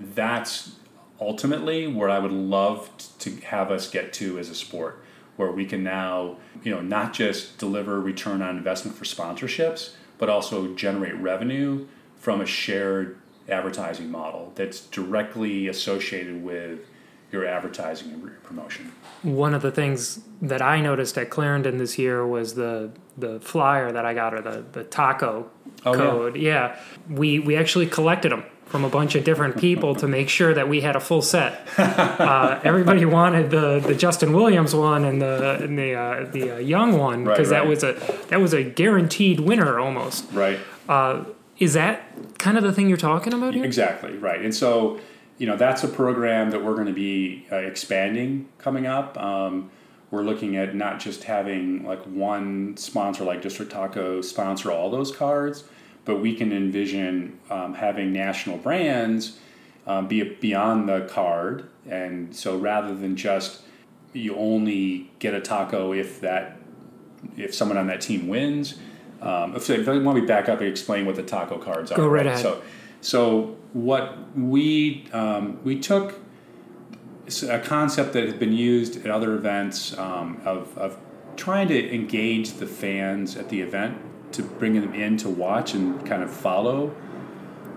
that's 0.00 0.72
ultimately 1.20 1.86
where 1.86 2.10
i 2.10 2.18
would 2.18 2.32
love 2.32 2.90
to 3.18 3.36
have 3.40 3.70
us 3.70 3.88
get 3.88 4.12
to 4.12 4.38
as 4.38 4.48
a 4.48 4.54
sport 4.54 5.02
where 5.36 5.50
we 5.50 5.64
can 5.64 5.82
now 5.82 6.36
you 6.62 6.70
know 6.70 6.80
not 6.80 7.12
just 7.12 7.58
deliver 7.58 8.00
return 8.00 8.42
on 8.42 8.56
investment 8.56 8.96
for 8.96 9.04
sponsorships 9.04 9.94
but 10.18 10.28
also 10.28 10.74
generate 10.74 11.14
revenue 11.16 11.86
from 12.16 12.40
a 12.40 12.46
shared 12.46 13.18
advertising 13.48 14.10
model 14.10 14.52
that's 14.54 14.80
directly 14.86 15.66
associated 15.68 16.42
with 16.42 16.80
your 17.32 17.46
advertising 17.46 18.12
and 18.12 18.22
your 18.22 18.30
promotion. 18.42 18.92
One 19.22 19.54
of 19.54 19.62
the 19.62 19.70
things 19.72 20.20
that 20.42 20.60
I 20.60 20.80
noticed 20.80 21.16
at 21.16 21.30
Clarendon 21.30 21.78
this 21.78 21.98
year 21.98 22.26
was 22.26 22.54
the 22.54 22.90
the 23.16 23.40
flyer 23.40 23.92
that 23.92 24.04
I 24.04 24.14
got 24.14 24.34
or 24.34 24.40
the 24.40 24.64
the 24.72 24.84
taco 24.84 25.50
oh, 25.84 25.94
code. 25.94 26.36
Yeah. 26.36 26.76
yeah. 26.76 26.76
we 27.08 27.38
we 27.38 27.56
actually 27.56 27.86
collected 27.86 28.32
them 28.32 28.44
from 28.66 28.84
a 28.84 28.88
bunch 28.88 29.14
of 29.14 29.22
different 29.22 29.58
people 29.58 29.94
to 29.94 30.08
make 30.08 30.30
sure 30.30 30.54
that 30.54 30.66
we 30.66 30.80
had 30.80 30.96
a 30.96 31.00
full 31.00 31.22
set. 31.22 31.66
Uh, 32.22 32.60
everybody 32.64 33.04
wanted 33.04 33.50
the, 33.50 33.80
the 33.80 33.94
Justin 33.94 34.32
Williams 34.32 34.74
one 34.74 35.04
and 35.04 35.20
the 35.20 35.58
and 35.62 35.78
the 35.78 35.94
uh, 35.94 36.24
the 36.30 36.56
uh, 36.56 36.58
Young 36.58 36.96
one 36.96 37.24
because 37.24 37.50
right, 37.50 37.58
right. 37.58 37.64
that 37.64 37.68
was 37.68 37.82
a 37.82 38.26
that 38.28 38.40
was 38.40 38.52
a 38.54 38.62
guaranteed 38.62 39.40
winner 39.40 39.78
almost. 39.78 40.30
Right. 40.32 40.58
Uh, 40.88 41.24
is 41.58 41.74
that 41.74 42.02
kind 42.38 42.56
of 42.56 42.62
the 42.62 42.72
thing 42.72 42.88
you're 42.88 42.96
talking 42.96 43.32
about 43.32 43.54
here? 43.54 43.64
Exactly 43.64 44.16
right. 44.16 44.40
And 44.40 44.54
so 44.54 45.00
you 45.42 45.48
know 45.48 45.56
that's 45.56 45.82
a 45.82 45.88
program 45.88 46.50
that 46.50 46.62
we're 46.62 46.74
going 46.74 46.86
to 46.86 46.92
be 46.92 47.44
uh, 47.50 47.56
expanding 47.56 48.48
coming 48.58 48.86
up. 48.86 49.20
Um, 49.20 49.72
we're 50.12 50.22
looking 50.22 50.56
at 50.56 50.76
not 50.76 51.00
just 51.00 51.24
having 51.24 51.84
like 51.84 52.00
one 52.04 52.76
sponsor 52.76 53.24
like 53.24 53.42
District 53.42 53.72
Taco 53.72 54.20
sponsor 54.20 54.70
all 54.70 54.88
those 54.88 55.10
cards, 55.10 55.64
but 56.04 56.20
we 56.20 56.36
can 56.36 56.52
envision 56.52 57.40
um, 57.50 57.74
having 57.74 58.12
national 58.12 58.58
brands 58.58 59.40
um, 59.88 60.06
be 60.06 60.22
beyond 60.22 60.88
the 60.88 61.08
card. 61.10 61.68
And 61.88 62.36
so 62.36 62.56
rather 62.56 62.94
than 62.94 63.16
just 63.16 63.62
you 64.12 64.36
only 64.36 65.10
get 65.18 65.34
a 65.34 65.40
taco 65.40 65.92
if 65.92 66.20
that 66.20 66.56
if 67.36 67.52
someone 67.52 67.78
on 67.78 67.88
that 67.88 68.00
team 68.00 68.28
wins. 68.28 68.78
Um, 69.20 69.56
if, 69.56 69.68
if, 69.68 69.88
when 69.88 70.04
we 70.04 70.20
back 70.20 70.48
up 70.48 70.60
and 70.60 70.68
explain 70.68 71.04
what 71.04 71.16
the 71.16 71.24
taco 71.24 71.58
cards 71.58 71.90
are. 71.90 71.96
Go 71.96 72.06
right, 72.06 72.18
right? 72.18 72.26
ahead. 72.26 72.42
So, 72.42 72.62
so 73.02 73.56
what 73.72 74.16
we 74.36 75.06
um, 75.12 75.62
we 75.64 75.78
took 75.78 76.20
a 77.48 77.58
concept 77.58 78.12
that 78.12 78.26
had 78.26 78.38
been 78.38 78.52
used 78.52 79.04
at 79.04 79.10
other 79.10 79.34
events 79.34 79.96
um, 79.98 80.40
of, 80.44 80.76
of 80.78 80.98
trying 81.36 81.68
to 81.68 81.94
engage 81.94 82.54
the 82.54 82.66
fans 82.66 83.36
at 83.36 83.48
the 83.48 83.60
event 83.60 83.98
to 84.32 84.42
bring 84.42 84.74
them 84.80 84.94
in 84.94 85.16
to 85.16 85.28
watch 85.28 85.74
and 85.74 86.04
kind 86.06 86.22
of 86.22 86.30
follow 86.30 86.94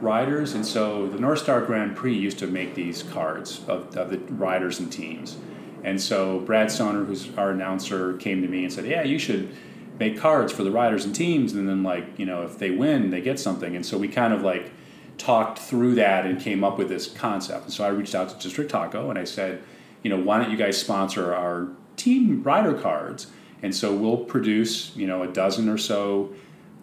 riders. 0.01 0.53
And 0.53 0.65
so 0.65 1.07
the 1.07 1.19
North 1.19 1.39
Star 1.39 1.61
Grand 1.61 1.95
Prix 1.95 2.15
used 2.15 2.39
to 2.39 2.47
make 2.47 2.75
these 2.75 3.03
cards 3.03 3.61
of, 3.67 3.95
of 3.95 4.09
the 4.09 4.17
riders 4.33 4.79
and 4.79 4.91
teams. 4.91 5.37
And 5.83 6.01
so 6.01 6.39
Brad 6.39 6.67
Sohner, 6.67 7.05
who's 7.05 7.35
our 7.37 7.51
announcer, 7.51 8.17
came 8.17 8.41
to 8.41 8.47
me 8.47 8.63
and 8.63 8.71
said, 8.71 8.85
"Yeah, 8.85 9.03
you 9.03 9.17
should." 9.17 9.55
make 9.97 10.17
cards 10.19 10.51
for 10.51 10.63
the 10.63 10.71
riders 10.71 11.05
and 11.05 11.15
teams 11.15 11.53
and 11.53 11.69
then 11.69 11.81
like 11.81 12.03
you 12.19 12.25
know 12.25 12.41
if 12.41 12.59
they 12.59 12.69
win 12.69 13.11
they 13.11 13.21
get 13.21 13.39
something 13.39 13.77
and 13.77 13.85
so 13.85 13.97
we 13.97 14.09
kind 14.09 14.33
of 14.33 14.41
like 14.41 14.69
talked 15.17 15.59
through 15.59 15.95
that 15.95 16.25
and 16.25 16.39
came 16.39 16.63
up 16.63 16.77
with 16.77 16.89
this 16.89 17.07
concept. 17.07 17.65
And 17.65 17.73
so 17.73 17.83
I 17.85 17.89
reached 17.89 18.15
out 18.15 18.29
to 18.29 18.35
District 18.35 18.69
Taco 18.69 19.09
and 19.09 19.17
I 19.17 19.23
said, 19.23 19.61
you 20.03 20.09
know, 20.09 20.19
why 20.19 20.37
don't 20.37 20.51
you 20.51 20.57
guys 20.57 20.79
sponsor 20.79 21.33
our 21.33 21.67
team 21.97 22.43
rider 22.43 22.73
cards? 22.73 23.27
And 23.63 23.73
so 23.73 23.93
we'll 23.95 24.17
produce, 24.17 24.95
you 24.95 25.07
know, 25.07 25.23
a 25.23 25.27
dozen 25.27 25.69
or 25.69 25.77
so 25.77 26.33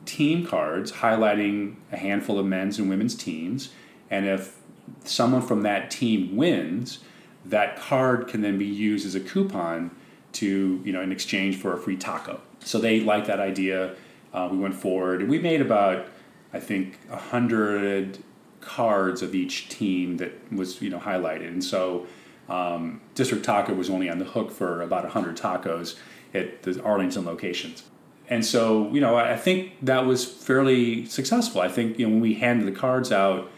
team 0.05 0.47
cards 0.47 0.93
highlighting 0.93 1.77
a 1.93 1.97
handful 1.97 2.39
of 2.39 2.47
men's 2.47 2.79
and 2.79 2.89
women's 2.89 3.15
teams. 3.15 3.71
And 4.11 4.27
if 4.27 4.59
someone 5.05 5.43
from 5.43 5.63
that 5.63 5.91
team 5.91 6.37
wins, 6.37 6.99
that 7.45 7.77
card 7.77 8.29
can 8.29 8.41
then 8.41 8.59
be 8.59 8.67
used 8.67 9.07
as 9.07 9.15
a 9.15 9.21
coupon 9.21 9.91
to, 10.33 10.81
you 10.85 10.93
know, 10.93 11.01
in 11.01 11.13
exchange 11.13 11.57
for 11.57 11.73
a 11.75 11.79
free 11.79 11.97
taco. 11.97 12.41
So 12.61 12.79
they 12.79 13.01
liked 13.01 13.27
that 13.27 13.41
idea. 13.41 13.95
Uh, 14.33 14.49
we 14.51 14.59
went 14.59 14.75
forward 14.75 15.21
and 15.21 15.29
we 15.29 15.39
made 15.39 15.61
about 15.61 16.07
I 16.53 16.61
think 16.61 16.99
a 17.11 17.17
hundred 17.17 18.19
cards 18.61 19.23
of 19.23 19.35
each 19.35 19.69
team 19.69 20.19
that 20.19 20.33
was 20.53 20.81
you 20.81 20.91
know 20.91 20.99
highlighted, 20.99 21.49
and 21.49 21.65
so 21.65 22.07
um, 22.49 23.01
District 23.15 23.45
Taco 23.45 23.75
was 23.75 23.91
only 23.91 24.09
on 24.09 24.19
the 24.19 24.25
hook 24.25 24.51
for 24.51 24.83
about 24.83 25.09
hundred 25.11 25.37
tacos 25.37 25.97
at 26.35 26.63
the 26.63 26.83
Arlington 26.83 27.25
locations. 27.25 27.85
And 28.29 28.47
so, 28.47 28.91
you 28.93 29.01
know, 29.01 29.17
I 29.17 29.37
think 29.37 29.73
that 29.83 30.07
was 30.07 30.25
fairly 30.25 31.05
successful. 31.07 31.61
I 31.61 31.69
think, 31.69 31.99
you 31.99 32.07
know, 32.07 32.13
when 32.13 32.23
we 32.23 32.35
handed 32.35 32.67
the 32.67 32.73
cards 32.79 33.13
out, 33.13 33.51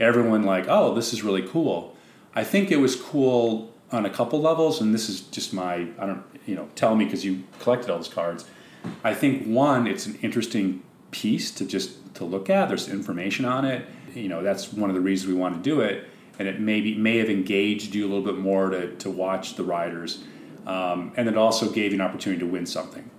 everyone 0.00 0.44
like, 0.44 0.66
oh, 0.68 0.94
this 0.94 1.12
is 1.12 1.22
really 1.22 1.46
cool. 1.46 1.94
I 2.34 2.42
think 2.42 2.70
it 2.70 2.78
was 2.78 2.96
cool 2.96 3.72
on 3.92 4.06
a 4.06 4.10
couple 4.10 4.40
levels, 4.40 4.80
and 4.80 4.94
this 4.94 5.08
is 5.08 5.20
just 5.20 5.52
my, 5.52 5.88
I 5.98 6.06
don't, 6.06 6.24
you 6.46 6.54
know, 6.54 6.68
tell 6.74 6.94
me 6.94 7.04
because 7.04 7.24
you 7.24 7.44
collected 7.60 7.90
all 7.90 7.98
those 7.98 8.08
cards. 8.08 8.46
I 9.02 9.14
think 9.14 9.46
one, 9.46 9.86
it's 9.86 10.06
an 10.06 10.18
interesting 10.22 10.82
piece 11.10 11.50
to 11.52 11.64
just 11.66 11.98
to 12.14 12.24
look 12.24 12.50
at. 12.50 12.68
There's 12.68 12.88
information 12.88 13.44
on 13.44 13.64
it. 13.64 13.86
You 14.14 14.28
know, 14.28 14.42
that's 14.42 14.72
one 14.72 14.90
of 14.90 14.94
the 14.94 15.02
reasons 15.02 15.32
we 15.32 15.38
want 15.38 15.56
to 15.56 15.62
do 15.62 15.80
it. 15.80 16.08
And 16.38 16.48
it 16.48 16.60
maybe 16.60 16.94
may 16.94 17.18
have 17.18 17.30
engaged 17.30 17.94
you 17.94 18.06
a 18.06 18.08
little 18.08 18.24
bit 18.24 18.38
more 18.38 18.70
to, 18.70 18.94
to 18.96 19.10
watch 19.10 19.54
the 19.54 19.62
riders. 19.62 20.24
Um, 20.66 21.12
and 21.16 21.28
it 21.28 21.36
also 21.36 21.70
gave 21.70 21.92
you 21.92 21.98
an 21.98 22.00
opportunity 22.00 22.40
to 22.40 22.46
win 22.46 22.66
something. 22.66 23.10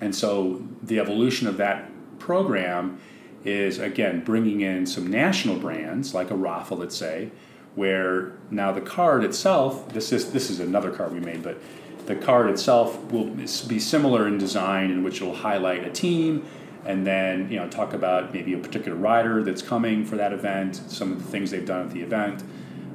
And 0.00 0.14
so 0.14 0.66
the 0.82 1.00
evolution 1.00 1.46
of 1.48 1.56
that 1.58 1.90
program 2.18 3.00
is 3.44 3.78
again 3.78 4.24
bringing 4.24 4.62
in 4.62 4.86
some 4.86 5.06
national 5.06 5.58
brands 5.58 6.14
like 6.14 6.30
a 6.30 6.34
Rapha, 6.34 6.78
let's 6.78 6.96
say, 6.96 7.30
where 7.74 8.32
now 8.50 8.72
the 8.72 8.80
card 8.80 9.24
itself. 9.24 9.92
This 9.92 10.12
is 10.12 10.32
this 10.32 10.50
is 10.50 10.60
another 10.60 10.90
card 10.90 11.12
we 11.12 11.20
made, 11.20 11.42
but 11.42 11.58
the 12.06 12.16
card 12.16 12.50
itself 12.50 12.98
will 13.10 13.26
be 13.26 13.78
similar 13.78 14.26
in 14.28 14.38
design, 14.38 14.90
in 14.90 15.02
which 15.02 15.20
it 15.20 15.24
will 15.24 15.34
highlight 15.34 15.84
a 15.84 15.90
team 15.90 16.46
and 16.86 17.06
then 17.06 17.50
you 17.50 17.58
know 17.58 17.68
talk 17.68 17.92
about 17.92 18.32
maybe 18.32 18.52
a 18.54 18.58
particular 18.58 18.96
rider 18.96 19.42
that's 19.42 19.62
coming 19.62 20.04
for 20.04 20.16
that 20.16 20.32
event, 20.32 20.76
some 20.76 21.12
of 21.12 21.18
the 21.18 21.30
things 21.30 21.50
they've 21.50 21.66
done 21.66 21.86
at 21.86 21.90
the 21.90 22.02
event. 22.02 22.42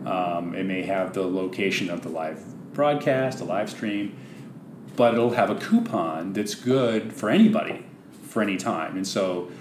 Um, 0.05 0.55
it 0.55 0.65
may 0.65 0.83
have 0.83 1.13
the 1.13 1.23
location 1.23 1.89
of 1.89 2.01
the 2.01 2.09
live 2.09 2.43
broadcast, 2.73 3.39
the 3.39 3.45
live 3.45 3.69
stream, 3.69 4.15
but 4.95 5.13
it'll 5.13 5.31
have 5.31 5.49
a 5.49 5.55
coupon 5.55 6.33
that's 6.33 6.55
good 6.55 7.13
for 7.13 7.29
anybody 7.29 7.85
for 8.23 8.41
any 8.41 8.57
time. 8.57 8.95
And 8.95 9.07
so, 9.07 9.51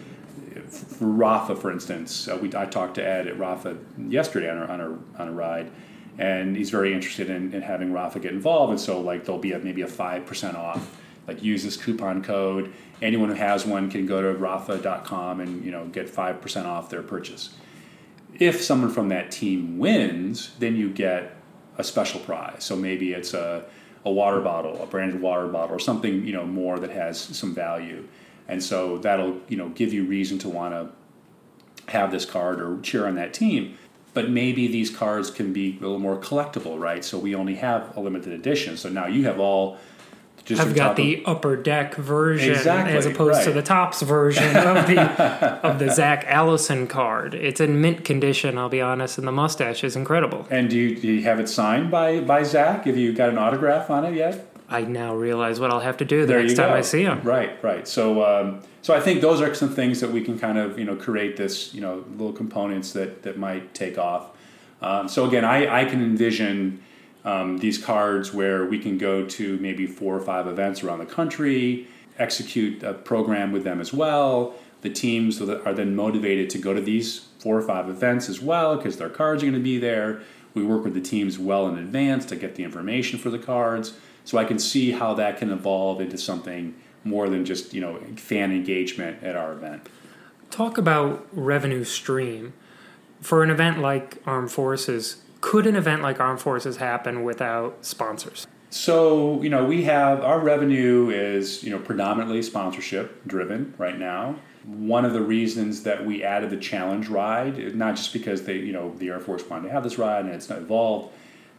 for 0.68 1.06
Rapha, 1.06 1.58
for 1.58 1.70
instance, 1.72 2.28
uh, 2.28 2.38
we 2.40 2.54
I 2.54 2.66
talked 2.66 2.94
to 2.96 3.04
Ed 3.04 3.26
at 3.26 3.36
Rapha 3.38 3.78
yesterday 4.10 4.50
on 4.50 4.58
a, 4.58 4.66
on 4.66 5.04
on 5.18 5.28
a 5.28 5.32
ride, 5.32 5.70
and 6.18 6.56
he's 6.56 6.70
very 6.70 6.92
interested 6.92 7.30
in, 7.30 7.52
in 7.54 7.62
having 7.62 7.90
Rapha 7.90 8.20
get 8.20 8.32
involved. 8.32 8.70
And 8.70 8.80
so, 8.80 9.00
like, 9.00 9.24
there'll 9.24 9.40
be 9.40 9.52
a, 9.52 9.58
maybe 9.58 9.82
a 9.82 9.88
five 9.88 10.26
percent 10.26 10.56
off. 10.56 10.96
Like, 11.28 11.42
use 11.42 11.62
this 11.62 11.76
coupon 11.76 12.24
code. 12.24 12.72
Anyone 13.02 13.28
who 13.28 13.34
has 13.34 13.66
one 13.66 13.90
can 13.90 14.06
go 14.06 14.22
to 14.22 14.38
rapha.com 14.38 15.40
and 15.40 15.62
you 15.64 15.70
know 15.70 15.86
get 15.86 16.08
5% 16.08 16.64
off 16.64 16.88
their 16.88 17.02
purchase. 17.02 17.54
If 18.34 18.62
someone 18.62 18.90
from 18.90 19.10
that 19.10 19.30
team 19.30 19.78
wins 19.78 20.54
then 20.58 20.74
you 20.74 20.88
get 20.88 21.36
a 21.76 21.84
special 21.84 22.18
prize. 22.20 22.64
So 22.64 22.74
maybe 22.74 23.12
it's 23.12 23.34
a, 23.34 23.64
a 24.04 24.10
water 24.10 24.40
bottle 24.40 24.82
a 24.82 24.86
branded 24.86 25.20
water 25.20 25.46
bottle 25.46 25.76
or 25.76 25.78
something 25.78 26.26
you 26.26 26.32
know 26.32 26.46
more 26.46 26.78
that 26.80 26.90
has 26.90 27.20
some 27.20 27.54
value. 27.54 28.08
And 28.48 28.62
so 28.62 28.98
that'll 28.98 29.40
you 29.48 29.58
know 29.58 29.68
give 29.68 29.92
you 29.92 30.06
reason 30.06 30.38
to 30.40 30.48
want 30.48 30.72
to 30.72 31.92
have 31.92 32.10
this 32.10 32.24
card 32.24 32.60
or 32.60 32.80
cheer 32.80 33.06
on 33.06 33.14
that 33.16 33.34
team. 33.34 33.76
But 34.14 34.30
maybe 34.30 34.66
these 34.66 34.90
cards 34.90 35.30
can 35.30 35.52
be 35.52 35.76
a 35.76 35.82
little 35.82 35.98
more 35.98 36.16
collectible 36.16 36.80
right? 36.80 37.04
So 37.04 37.18
we 37.18 37.34
only 37.34 37.56
have 37.56 37.96
a 37.96 38.00
limited 38.00 38.32
edition. 38.32 38.78
So 38.78 38.88
now 38.88 39.06
you 39.06 39.24
have 39.24 39.38
all 39.38 39.78
just 40.48 40.62
I've 40.62 40.74
got 40.74 40.96
the 40.96 41.22
of, 41.24 41.36
upper 41.36 41.56
deck 41.56 41.94
version 41.94 42.52
exactly, 42.52 42.96
as 42.96 43.04
opposed 43.04 43.36
right. 43.36 43.44
to 43.44 43.52
the 43.52 43.62
Topps 43.62 44.00
version 44.00 44.56
of 44.56 44.86
the 44.86 45.00
of 45.62 45.78
the 45.78 45.92
Zach 45.92 46.24
Allison 46.26 46.86
card. 46.86 47.34
It's 47.34 47.60
in 47.60 47.82
mint 47.82 48.02
condition, 48.02 48.56
I'll 48.56 48.70
be 48.70 48.80
honest, 48.80 49.18
and 49.18 49.28
the 49.28 49.32
mustache 49.32 49.84
is 49.84 49.94
incredible. 49.94 50.46
And 50.50 50.70
do 50.70 50.78
you, 50.78 50.96
do 50.96 51.06
you 51.06 51.22
have 51.24 51.38
it 51.38 51.50
signed 51.50 51.90
by 51.90 52.20
by 52.20 52.44
Zach? 52.44 52.86
Have 52.86 52.96
you 52.96 53.12
got 53.12 53.28
an 53.28 53.36
autograph 53.36 53.90
on 53.90 54.06
it 54.06 54.14
yet? 54.14 54.50
I 54.70 54.82
now 54.82 55.14
realize 55.14 55.60
what 55.60 55.70
I'll 55.70 55.80
have 55.80 55.98
to 55.98 56.06
do 56.06 56.22
the 56.22 56.26
there 56.26 56.42
next 56.42 56.54
time 56.54 56.72
I 56.72 56.80
see 56.80 57.02
him. 57.02 57.20
Right, 57.22 57.62
right. 57.62 57.86
So, 57.86 58.24
um, 58.24 58.62
so 58.82 58.94
I 58.94 59.00
think 59.00 59.20
those 59.20 59.40
are 59.40 59.54
some 59.54 59.70
things 59.70 60.00
that 60.00 60.10
we 60.10 60.22
can 60.22 60.38
kind 60.38 60.56
of 60.56 60.78
you 60.78 60.86
know 60.86 60.96
create 60.96 61.36
this 61.36 61.74
you 61.74 61.82
know 61.82 62.04
little 62.12 62.32
components 62.32 62.92
that 62.92 63.22
that 63.22 63.38
might 63.38 63.74
take 63.74 63.98
off. 63.98 64.30
Um, 64.80 65.08
so 65.08 65.26
again, 65.26 65.44
I, 65.44 65.82
I 65.82 65.84
can 65.84 66.02
envision 66.02 66.82
um, 67.28 67.58
these 67.58 67.76
cards 67.76 68.32
where 68.32 68.64
we 68.64 68.78
can 68.78 68.96
go 68.96 69.26
to 69.26 69.58
maybe 69.58 69.86
four 69.86 70.16
or 70.16 70.20
five 70.20 70.46
events 70.46 70.82
around 70.82 71.00
the 71.00 71.06
country, 71.06 71.86
execute 72.18 72.82
a 72.82 72.94
program 72.94 73.52
with 73.52 73.64
them 73.64 73.82
as 73.82 73.92
well. 73.92 74.54
The 74.80 74.88
teams 74.88 75.38
are 75.42 75.74
then 75.74 75.94
motivated 75.94 76.48
to 76.50 76.58
go 76.58 76.72
to 76.72 76.80
these 76.80 77.26
four 77.38 77.58
or 77.58 77.62
five 77.62 77.90
events 77.90 78.30
as 78.30 78.40
well 78.40 78.76
because 78.76 78.96
their 78.96 79.10
cards 79.10 79.42
are 79.42 79.46
going 79.46 79.60
to 79.60 79.62
be 79.62 79.78
there. 79.78 80.22
We 80.54 80.64
work 80.64 80.84
with 80.84 80.94
the 80.94 81.02
teams 81.02 81.38
well 81.38 81.68
in 81.68 81.76
advance 81.76 82.24
to 82.26 82.36
get 82.36 82.54
the 82.54 82.64
information 82.64 83.18
for 83.18 83.28
the 83.28 83.38
cards. 83.38 83.92
So 84.24 84.38
I 84.38 84.44
can 84.44 84.58
see 84.58 84.92
how 84.92 85.12
that 85.14 85.36
can 85.36 85.50
evolve 85.50 86.00
into 86.00 86.16
something 86.16 86.74
more 87.04 87.28
than 87.28 87.44
just 87.44 87.74
you 87.74 87.80
know 87.82 88.00
fan 88.16 88.52
engagement 88.52 89.22
at 89.22 89.36
our 89.36 89.52
event. 89.52 89.86
Talk 90.50 90.78
about 90.78 91.26
revenue 91.32 91.84
stream 91.84 92.54
for 93.20 93.42
an 93.42 93.50
event 93.50 93.80
like 93.80 94.22
Armed 94.24 94.50
Forces. 94.50 95.22
Could 95.40 95.66
an 95.66 95.76
event 95.76 96.02
like 96.02 96.20
Armed 96.20 96.40
Forces 96.40 96.78
happen 96.78 97.22
without 97.22 97.84
sponsors? 97.84 98.46
So 98.70 99.40
you 99.42 99.48
know 99.48 99.64
we 99.64 99.84
have 99.84 100.20
our 100.20 100.40
revenue 100.40 101.10
is 101.10 101.62
you 101.62 101.70
know 101.70 101.78
predominantly 101.78 102.42
sponsorship 102.42 103.26
driven 103.26 103.74
right 103.78 103.98
now. 103.98 104.36
One 104.64 105.04
of 105.04 105.14
the 105.14 105.22
reasons 105.22 105.84
that 105.84 106.04
we 106.04 106.22
added 106.22 106.50
the 106.50 106.58
challenge 106.58 107.08
ride, 107.08 107.74
not 107.74 107.96
just 107.96 108.12
because 108.12 108.42
they 108.42 108.56
you 108.56 108.72
know 108.72 108.94
the 108.96 109.08
Air 109.08 109.20
Force 109.20 109.48
wanted 109.48 109.68
to 109.68 109.72
have 109.72 109.84
this 109.84 109.96
ride 109.96 110.26
and 110.26 110.34
it's 110.34 110.50
not 110.50 110.58
evolved, 110.58 111.14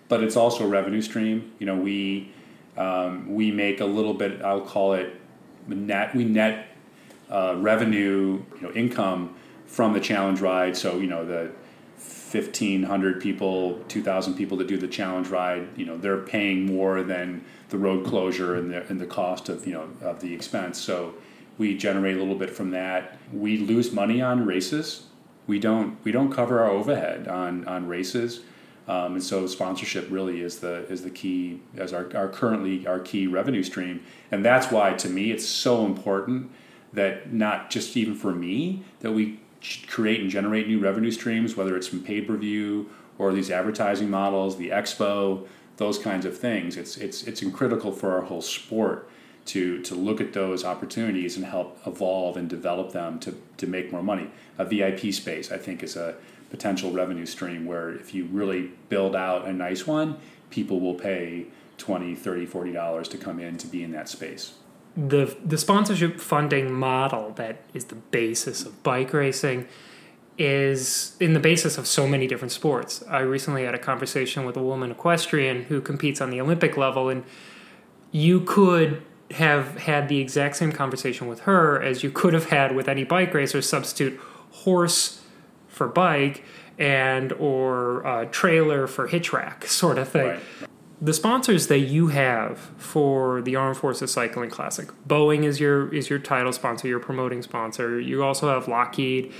but 0.08 0.24
it's 0.24 0.36
also 0.36 0.66
a 0.66 0.68
revenue 0.68 1.02
stream. 1.02 1.52
You 1.58 1.66
know 1.66 1.76
we 1.76 2.32
um, 2.78 3.34
we 3.34 3.50
make 3.50 3.80
a 3.80 3.86
little 3.86 4.14
bit. 4.14 4.42
I'll 4.44 4.62
call 4.62 4.94
it 4.94 5.20
net. 5.68 6.16
We 6.16 6.26
net 6.26 6.68
uh, 7.30 7.56
revenue, 7.58 8.44
you 8.56 8.62
know, 8.62 8.72
income 8.72 9.36
from 9.66 9.94
the 9.94 10.00
challenge 10.00 10.42
ride. 10.42 10.78
So 10.78 10.98
you 10.98 11.08
know 11.08 11.26
the 11.26 11.52
1,500 12.00 13.22
people, 13.22 13.80
2,000 13.88 14.36
people 14.36 14.58
that 14.58 14.68
do 14.68 14.78
the 14.78 14.88
challenge 14.88 15.28
ride, 15.28 15.68
you 15.76 15.86
know, 15.86 15.98
they're 15.98 16.22
paying 16.22 16.66
more 16.66 17.04
than 17.04 17.44
the 17.70 17.78
road 17.78 18.06
closure 18.06 18.56
and 18.56 18.72
the, 18.72 18.88
and 18.88 19.00
the 19.00 19.06
cost 19.06 19.50
of, 19.50 19.68
you 19.68 19.74
know, 19.74 19.90
of 20.02 20.22
the 20.22 20.34
expense. 20.34 20.80
So 20.80 21.16
we 21.58 21.76
generate 21.76 22.16
a 22.16 22.20
little 22.20 22.36
bit 22.36 22.52
from 22.52 22.72
that. 22.72 23.18
We 23.34 23.58
lose 23.58 23.92
money 23.92 24.22
on 24.22 24.46
races. 24.46 25.08
We 25.48 25.60
don't, 25.60 25.98
we 26.04 26.12
don't 26.12 26.32
cover 26.32 26.62
our 26.62 26.70
overhead 26.70 27.28
on, 27.28 27.68
on 27.68 27.88
races. 27.88 28.42
Um, 28.88 29.14
and 29.14 29.24
so 29.24 29.46
sponsorship 29.46 30.08
really 30.10 30.42
is 30.42 30.60
the, 30.60 30.88
is 30.92 31.04
the 31.04 31.10
key 31.10 31.62
as 31.78 31.94
our, 31.94 32.16
our 32.16 32.30
currently 32.30 32.88
our 32.88 33.00
key 33.00 33.28
revenue 33.28 33.64
stream. 33.64 34.04
And 34.32 34.44
that's 34.44 34.72
why 34.72 34.94
to 34.94 35.10
me, 35.10 35.32
it's 35.32 35.46
so 35.46 35.86
important 35.86 36.52
that 36.94 37.34
not 37.34 37.70
just 37.70 37.96
even 37.98 38.16
for 38.16 38.34
me, 38.34 38.84
that 39.02 39.12
we 39.12 39.40
create 39.88 40.22
and 40.22 40.30
generate 40.30 40.68
new 40.68 40.80
revenue 40.80 41.12
streams, 41.12 41.56
whether 41.56 41.76
it's 41.76 41.88
from 41.88 42.02
pay 42.02 42.22
per 42.22 42.36
view 42.38 42.90
or 43.18 43.34
these 43.34 43.52
advertising 43.52 44.10
models, 44.10 44.58
the 44.58 44.70
expo, 44.70 45.46
those 45.78 45.98
kinds 45.98 46.26
of 46.26 46.38
things. 46.38 46.78
It's 46.78 46.98
it's 46.98 47.24
it's 47.24 47.44
critical 47.54 47.92
for 47.92 48.14
our 48.14 48.22
whole 48.22 48.42
sport 48.42 49.10
to 49.46 49.82
to 49.82 49.96
look 49.96 50.22
at 50.22 50.34
those 50.34 50.64
opportunities 50.64 51.36
and 51.36 51.46
help 51.46 51.80
evolve 51.86 52.38
and 52.38 52.50
develop 52.50 52.92
them 52.92 53.20
to 53.20 53.36
to 53.58 53.68
make 53.68 53.92
more 53.92 54.04
money. 54.04 54.30
A 54.58 54.66
VIP 54.66 55.14
space, 55.14 55.52
I 55.52 55.58
think, 55.58 55.84
is 55.84 55.96
a 55.96 56.16
potential 56.50 56.92
revenue 56.92 57.26
stream 57.26 57.66
where 57.66 57.92
if 57.92 58.14
you 58.14 58.26
really 58.26 58.72
build 58.90 59.16
out 59.16 59.46
a 59.48 59.54
nice 59.54 59.86
one, 59.86 60.18
people 60.50 60.80
will 60.80 60.96
pay 60.96 61.48
20 61.78 62.16
30 62.16 62.46
40 62.46 62.74
dollars 62.74 63.08
to 63.10 63.18
come 63.18 63.40
in 63.40 63.58
to 63.58 63.68
be 63.68 63.84
in 63.84 63.92
that 63.92 64.10
space 64.10 64.54
the 64.96 65.36
the 65.46 65.58
sponsorship 65.58 66.20
funding 66.20 66.72
model 66.72 67.32
that 67.32 67.62
is 67.74 67.86
the 67.86 67.96
basis 67.96 68.64
of 68.66 68.82
bike 68.84 69.14
racing 69.14 69.68
is 70.38 71.18
in 71.20 71.34
the 71.34 71.40
basis 71.40 71.78
of 71.78 71.86
so 71.86 72.08
many 72.08 72.26
different 72.26 72.52
sports. 72.52 73.04
I 73.10 73.20
recently 73.20 73.66
had 73.66 73.76
a 73.76 73.80
conversation 73.80 74.46
with 74.46 74.56
a 74.56 74.64
woman 74.64 74.92
equestrian 74.92 75.64
who 75.64 75.82
competes 75.82 76.22
on 76.22 76.30
the 76.30 76.40
Olympic 76.40 76.78
level 76.78 77.10
and 77.10 77.24
you 78.12 78.40
could 78.42 79.02
have 79.32 79.78
had 79.80 80.10
the 80.10 80.20
exact 80.20 80.56
same 80.56 80.72
conversation 80.72 81.28
with 81.28 81.42
her 81.42 81.80
as 81.82 82.04
you 82.04 82.10
could 82.10 82.34
have 82.34 82.46
had 82.46 82.74
with 82.74 82.88
any 82.88 83.04
bike 83.04 83.34
racer 83.34 83.62
substitute 83.62 84.20
horse 84.52 85.22
for 85.68 85.88
bike 85.88 86.44
and 86.80 87.34
or 87.34 88.06
uh, 88.08 88.26
trailer 88.32 88.88
for 88.88 89.08
hitch 89.08 89.32
rack 89.34 89.66
sort 89.68 89.98
of 89.98 90.08
thing. 90.08 90.28
Right 90.28 90.44
the 91.02 91.14
sponsors 91.14 91.68
that 91.68 91.80
you 91.80 92.08
have 92.08 92.58
for 92.78 93.42
the 93.42 93.56
Armed 93.56 93.78
Forces 93.78 94.12
Cycling 94.12 94.50
Classic, 94.50 94.90
Boeing 95.08 95.44
is 95.44 95.60
your 95.60 95.94
is 95.94 96.10
your 96.10 96.20
title 96.20 96.52
sponsor, 96.52 96.88
your 96.88 97.00
promoting 97.00 97.42
sponsor. 97.42 98.00
You 98.00 98.24
also 98.24 98.50
have 98.50 98.68
Lockheed, 98.68 99.32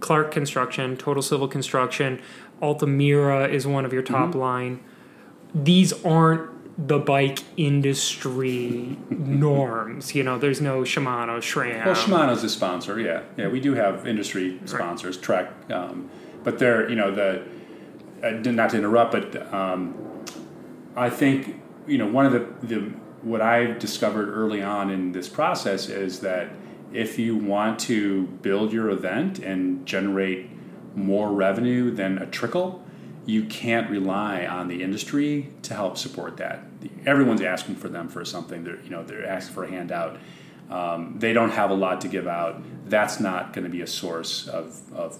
Clark 0.00 0.30
Construction, 0.30 0.96
Total 0.96 1.22
Civil 1.22 1.48
Construction, 1.48 2.20
Altamira 2.60 3.48
is 3.48 3.66
one 3.66 3.84
of 3.84 3.92
your 3.92 4.02
top 4.02 4.30
mm-hmm. 4.30 4.38
line. 4.38 4.80
These 5.54 6.04
aren't 6.04 6.50
the 6.86 6.98
bike 6.98 7.40
industry 7.56 8.98
norms. 9.10 10.14
You 10.14 10.22
know, 10.22 10.38
there's 10.38 10.60
no 10.60 10.82
Shimano, 10.82 11.38
SRAM. 11.38 11.86
Well, 11.86 11.94
Shimano's 11.94 12.44
a 12.44 12.50
sponsor. 12.50 13.00
Yeah, 13.00 13.22
yeah, 13.38 13.48
we 13.48 13.60
do 13.60 13.74
have 13.74 14.06
industry 14.06 14.60
sponsors, 14.66 15.16
right. 15.16 15.24
Trek, 15.24 15.70
um, 15.70 16.10
but 16.44 16.58
they're 16.58 16.88
you 16.88 16.96
know 16.96 17.14
the 17.14 17.42
uh, 18.22 18.30
not 18.30 18.70
to 18.70 18.76
interrupt, 18.76 19.12
but. 19.12 19.54
Um, 19.54 20.04
I 20.98 21.10
think 21.10 21.60
you 21.86 21.98
know 21.98 22.08
one 22.08 22.26
of 22.26 22.32
the, 22.32 22.66
the 22.66 22.80
what 23.22 23.40
I've 23.40 23.78
discovered 23.78 24.28
early 24.28 24.62
on 24.62 24.90
in 24.90 25.12
this 25.12 25.28
process 25.28 25.88
is 25.88 26.20
that 26.20 26.50
if 26.92 27.18
you 27.18 27.36
want 27.36 27.78
to 27.80 28.26
build 28.26 28.72
your 28.72 28.90
event 28.90 29.38
and 29.38 29.84
generate 29.86 30.48
more 30.94 31.30
revenue 31.32 31.90
than 31.90 32.18
a 32.18 32.26
trickle, 32.26 32.82
you 33.26 33.44
can't 33.44 33.90
rely 33.90 34.46
on 34.46 34.68
the 34.68 34.82
industry 34.82 35.50
to 35.62 35.74
help 35.74 35.98
support 35.98 36.38
that. 36.38 36.64
Everyone's 37.04 37.42
asking 37.42 37.76
for 37.76 37.88
them 37.88 38.08
for 38.08 38.24
something. 38.24 38.64
They're 38.64 38.80
you 38.82 38.90
know 38.90 39.04
they're 39.04 39.26
asking 39.26 39.54
for 39.54 39.64
a 39.64 39.70
handout. 39.70 40.18
Um, 40.70 41.14
they 41.18 41.32
don't 41.32 41.50
have 41.50 41.70
a 41.70 41.74
lot 41.74 42.00
to 42.02 42.08
give 42.08 42.26
out. 42.26 42.62
That's 42.90 43.20
not 43.20 43.54
going 43.54 43.64
to 43.64 43.70
be 43.70 43.80
a 43.80 43.86
source 43.86 44.48
of, 44.48 44.80
of 44.92 45.18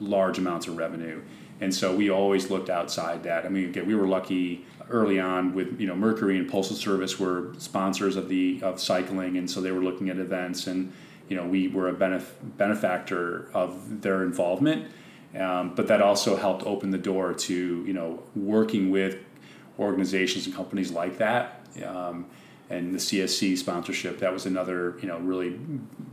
large 0.00 0.38
amounts 0.38 0.66
of 0.66 0.76
revenue. 0.76 1.22
And 1.60 1.74
so 1.74 1.94
we 1.94 2.10
always 2.10 2.50
looked 2.50 2.68
outside 2.68 3.22
that. 3.22 3.46
I 3.46 3.48
mean, 3.48 3.66
again, 3.66 3.86
we 3.86 3.94
were 3.94 4.08
lucky 4.08 4.64
early 4.90 5.18
on 5.18 5.54
with 5.54 5.80
you 5.80 5.86
know 5.86 5.96
Mercury 5.96 6.38
and 6.38 6.48
Postal 6.48 6.76
Service 6.76 7.18
were 7.18 7.52
sponsors 7.58 8.16
of 8.16 8.28
the 8.28 8.60
of 8.62 8.80
cycling, 8.80 9.36
and 9.36 9.50
so 9.50 9.60
they 9.60 9.72
were 9.72 9.82
looking 9.82 10.08
at 10.08 10.18
events, 10.18 10.66
and 10.66 10.92
you 11.28 11.36
know 11.36 11.46
we 11.46 11.68
were 11.68 11.88
a 11.88 11.94
benef- 11.94 12.34
benefactor 12.56 13.48
of 13.52 14.02
their 14.02 14.22
involvement. 14.22 14.90
Um, 15.36 15.74
but 15.74 15.88
that 15.88 16.00
also 16.00 16.36
helped 16.36 16.64
open 16.64 16.90
the 16.90 16.98
door 16.98 17.34
to 17.34 17.84
you 17.84 17.92
know 17.92 18.22
working 18.34 18.90
with 18.90 19.18
organizations 19.78 20.46
and 20.46 20.54
companies 20.54 20.90
like 20.90 21.18
that. 21.18 21.66
Um, 21.84 22.26
and 22.68 22.92
the 22.92 22.98
CSC 22.98 23.56
sponsorship 23.58 24.18
that 24.18 24.32
was 24.32 24.46
another 24.46 24.96
you 25.00 25.08
know 25.08 25.18
really 25.18 25.58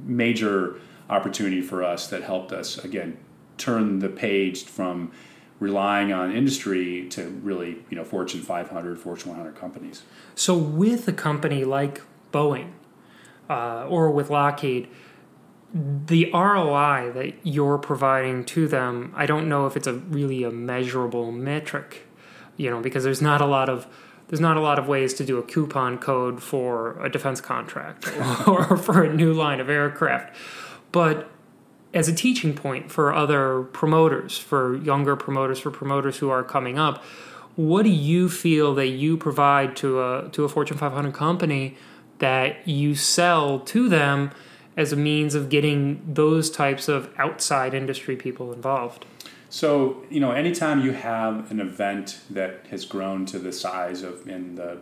major 0.04 0.80
opportunity 1.10 1.62
for 1.62 1.84
us 1.84 2.08
that 2.08 2.24
helped 2.24 2.52
us 2.52 2.78
again 2.78 3.18
turn 3.58 4.00
the 4.00 4.10
page 4.10 4.64
from 4.64 5.12
relying 5.60 6.12
on 6.12 6.32
industry 6.32 7.08
to 7.10 7.28
really, 7.44 7.78
you 7.90 7.96
know, 7.96 8.04
Fortune 8.04 8.42
500, 8.42 9.00
Fortune 9.00 9.30
100 9.30 9.56
companies. 9.56 10.04
So 10.36 10.58
with 10.58 11.08
a 11.08 11.14
company 11.14 11.64
like 11.64 12.02
Boeing 12.32 12.72
uh, 13.50 13.86
or 13.88 14.12
with 14.12 14.30
Lockheed, 14.30 14.88
the 15.74 16.30
ROI 16.32 17.12
that 17.14 17.34
you're 17.44 17.78
providing 17.78 18.46
to 18.46 18.68
them, 18.68 19.12
I 19.16 19.26
don't 19.26 19.50
know 19.50 19.66
if 19.66 19.76
it's 19.76 19.88
a 19.88 19.94
really 19.94 20.44
a 20.44 20.52
measurable 20.52 21.32
metric, 21.32 22.08
you 22.58 22.70
know, 22.70 22.80
because 22.80 23.04
there's 23.04 23.22
not 23.22 23.42
a 23.42 23.48
lot 23.48 23.70
of 23.70 23.88
there's 24.28 24.40
not 24.40 24.58
a 24.58 24.62
lot 24.62 24.80
of 24.80 24.88
ways 24.88 25.14
to 25.16 25.26
do 25.26 25.38
a 25.38 25.44
coupon 25.44 25.98
code 25.98 26.42
for 26.42 27.04
a 27.04 27.10
defense 27.10 27.42
contract 27.42 28.12
or 28.48 28.78
for 28.78 29.04
a 29.04 29.14
new 29.14 29.34
line 29.34 29.60
of 29.60 29.70
aircraft. 29.70 30.36
But 30.92 31.30
as 31.94 32.08
a 32.08 32.14
teaching 32.14 32.54
point 32.54 32.92
for 32.92 33.14
other 33.14 33.64
promoters, 33.64 34.38
for 34.38 34.76
younger 34.78 35.16
promoters, 35.16 35.60
for 35.60 35.72
promoters 35.72 36.18
who 36.18 36.30
are 36.30 36.44
coming 36.44 36.80
up. 36.80 37.04
What 37.56 37.84
do 37.84 37.90
you 37.90 38.30
feel 38.30 38.74
that 38.76 38.88
you 38.88 39.16
provide 39.16 39.76
to 39.78 40.02
a 40.02 40.30
to 40.32 40.44
a 40.44 40.50
Fortune 40.50 40.78
500 40.78 41.14
company 41.14 41.78
that 42.18 42.68
you 42.68 42.96
sell 42.96 43.60
to 43.60 43.88
them 43.88 44.32
as 44.76 44.92
a 44.92 44.96
means 44.96 45.36
of 45.36 45.50
getting 45.50 46.02
those 46.14 46.50
types 46.50 46.88
of 46.88 47.14
outside 47.18 47.74
industry 47.74 48.16
people 48.16 48.52
involved? 48.52 49.06
So, 49.50 50.04
you 50.10 50.20
know, 50.20 50.32
anytime 50.32 50.82
you 50.84 50.94
have 50.94 51.52
an 51.52 51.60
event 51.60 52.22
that 52.32 52.66
has 52.72 52.86
grown 52.86 53.28
to 53.28 53.38
the 53.38 53.52
size 53.52 54.02
of 54.02 54.28
in 54.28 54.56
the 54.56 54.80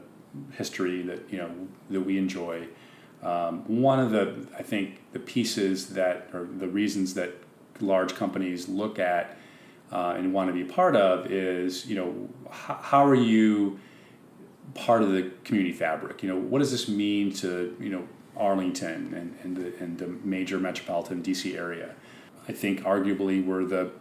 history 0.54 1.02
that, 1.02 1.30
you 1.30 1.40
know, 1.40 1.52
that 1.90 2.00
we 2.02 2.18
enjoy, 2.18 2.68
um, 3.24 3.64
one 3.82 4.00
of 4.00 4.12
the, 4.12 4.48
I 4.58 4.64
think, 4.64 5.00
the 5.14 5.20
pieces 5.20 5.90
that, 5.90 6.30
or 6.34 6.46
the 6.46 6.68
reasons 6.68 7.14
that 7.16 7.36
large 7.80 8.16
companies 8.16 8.68
look 8.68 9.00
at 9.00 9.38
uh, 9.92 10.16
and 10.18 10.34
want 10.34 10.50
to 10.50 10.54
be 10.54 10.64
part 10.64 10.96
of 10.96 11.32
is, 11.32 11.86
you 11.86 11.96
know, 11.96 12.30
h- 12.48 12.78
how 12.82 13.06
are 13.06 13.16
you 13.16 13.80
part 14.74 15.02
of 15.02 15.12
the 15.12 15.32
community 15.44 15.74
fabric? 15.74 16.24
You 16.24 16.30
know, 16.30 16.40
what 16.40 16.60
does 16.60 16.72
this 16.72 16.88
mean 16.88 17.34
to, 17.36 17.76
you 17.80 17.90
know, 17.90 18.08
Arlington 18.38 19.14
and, 19.14 19.38
and, 19.44 19.58
the, 19.58 19.84
and 19.84 19.98
the 19.98 20.08
major 20.08 20.60
metropolitan 20.60 21.22
DC 21.22 21.56
area? 21.56 21.94
I 22.48 22.54
think 22.54 22.82
arguably 22.82 23.46
we're 23.46 23.66
the 23.66 23.92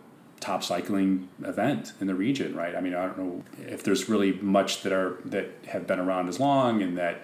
top 0.41 0.65
cycling 0.65 1.29
event 1.45 1.93
in 2.01 2.07
the 2.07 2.15
region, 2.15 2.57
right? 2.57 2.75
I 2.75 2.81
mean, 2.81 2.95
I 2.95 3.07
don't 3.07 3.19
know 3.19 3.45
if 3.59 3.83
there's 3.83 4.09
really 4.09 4.33
much 4.33 4.83
that 4.83 4.93
are 4.93 5.19
that 5.27 5.51
have 5.67 5.87
been 5.87 6.01
around 6.01 6.29
as 6.29 6.41
long 6.41 6.83
and 6.83 6.97
that 6.97 7.23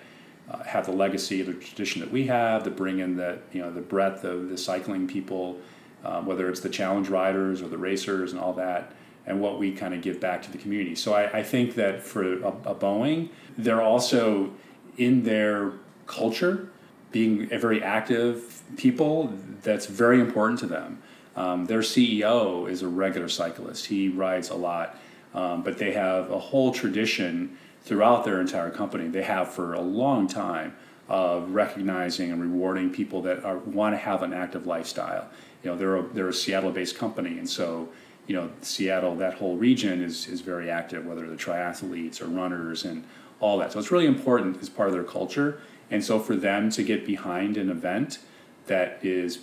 uh, 0.51 0.63
have 0.65 0.87
the 0.87 0.93
legacy 0.93 1.43
the 1.43 1.53
tradition 1.55 2.01
that 2.01 2.11
we 2.11 2.27
have 2.27 2.63
to 2.65 2.71
bring 2.71 3.01
in 3.01 3.17
the 3.17 3.39
you 3.53 3.61
know 3.61 3.71
the 3.71 3.81
breadth 3.81 4.25
of 4.25 4.49
the 4.49 4.59
cycling 4.59 5.07
people, 5.07 5.59
uh, 6.05 6.21
whether 6.23 6.49
it's 6.49 6.61
the 6.61 6.69
challenge 6.69 7.09
riders 7.09 7.63
or 7.63 7.69
the 7.69 7.79
racers 7.79 8.33
and 8.33 8.41
all 8.41 8.53
that, 8.53 8.93
and 9.27 9.41
what 9.41 9.59
we 9.59 9.73
kind 9.73 9.93
of 9.95 10.03
give 10.03 10.21
back 10.21 10.43
to 10.43 10.53
the 10.53 10.59
community. 10.59 10.95
So 10.95 11.15
I, 11.15 11.39
I 11.39 11.43
think 11.43 11.75
that 11.75 12.03
for 12.03 12.43
a, 12.43 12.49
a 12.49 12.75
Boeing, 12.75 13.31
they're 13.59 13.83
also 13.83 14.53
in 14.97 15.25
their 15.25 15.73
culture 16.07 16.71
being 17.11 17.53
a 17.53 17.59
very 17.59 17.83
active 17.83 18.63
people. 18.77 19.33
That's 19.63 19.87
very 19.87 20.21
important 20.21 20.61
to 20.61 20.67
them. 20.67 21.03
Um, 21.35 21.67
their 21.67 21.81
CEO 21.81 22.69
is 22.69 22.83
a 22.83 22.89
regular 22.89 23.29
cyclist. 23.29 23.87
He 23.87 24.09
rides 24.09 24.49
a 24.49 24.55
lot, 24.55 24.97
um, 25.35 25.63
but 25.63 25.77
they 25.77 25.93
have 25.93 26.31
a 26.31 26.39
whole 26.39 26.73
tradition 26.73 27.59
throughout 27.87 28.25
their 28.25 28.41
entire 28.41 28.71
company. 28.71 29.09
They 29.09 29.23
have 29.23 29.49
for 29.49 29.73
a 29.73 29.81
long 29.81 30.29
time 30.29 30.77
of 31.09 31.51
recognizing 31.51 32.33
and 32.33 32.43
rewarding 32.43 32.91
people 32.91 33.23
that 33.23 33.45
are, 33.45 33.59
want 33.59 33.95
to 33.95 33.99
have 33.99 34.23
an 34.23 34.35
active 34.35 34.67
lifestyle. 34.67 35.29
You 35.63 35.71
know, 35.71 35.77
they're 35.77 35.97
a, 35.97 36.03
they're 36.03 36.29
a 36.29 36.35
Seattle-based 36.35 36.99
company, 36.99 37.39
and 37.39 37.49
so 37.49 37.89
you 38.27 38.35
know, 38.35 38.51
Seattle, 38.61 39.15
that 39.17 39.35
whole 39.35 39.57
region 39.57 40.03
is 40.03 40.27
is 40.27 40.41
very 40.41 40.69
active, 40.69 41.07
whether 41.07 41.27
they're 41.27 41.37
triathletes 41.37 42.21
or 42.21 42.27
runners 42.27 42.85
and 42.85 43.05
all 43.39 43.59
that. 43.59 43.73
So 43.73 43.79
it's 43.79 43.93
really 43.93 44.07
important 44.07 44.61
as 44.61 44.69
part 44.69 44.89
of 44.89 44.95
their 44.95 45.05
culture. 45.05 45.61
And 45.91 46.05
so 46.05 46.19
for 46.19 46.35
them 46.35 46.71
to 46.71 46.83
get 46.83 47.07
behind 47.07 47.57
an 47.57 47.71
event 47.71 48.19
that 48.67 48.99
is 49.03 49.41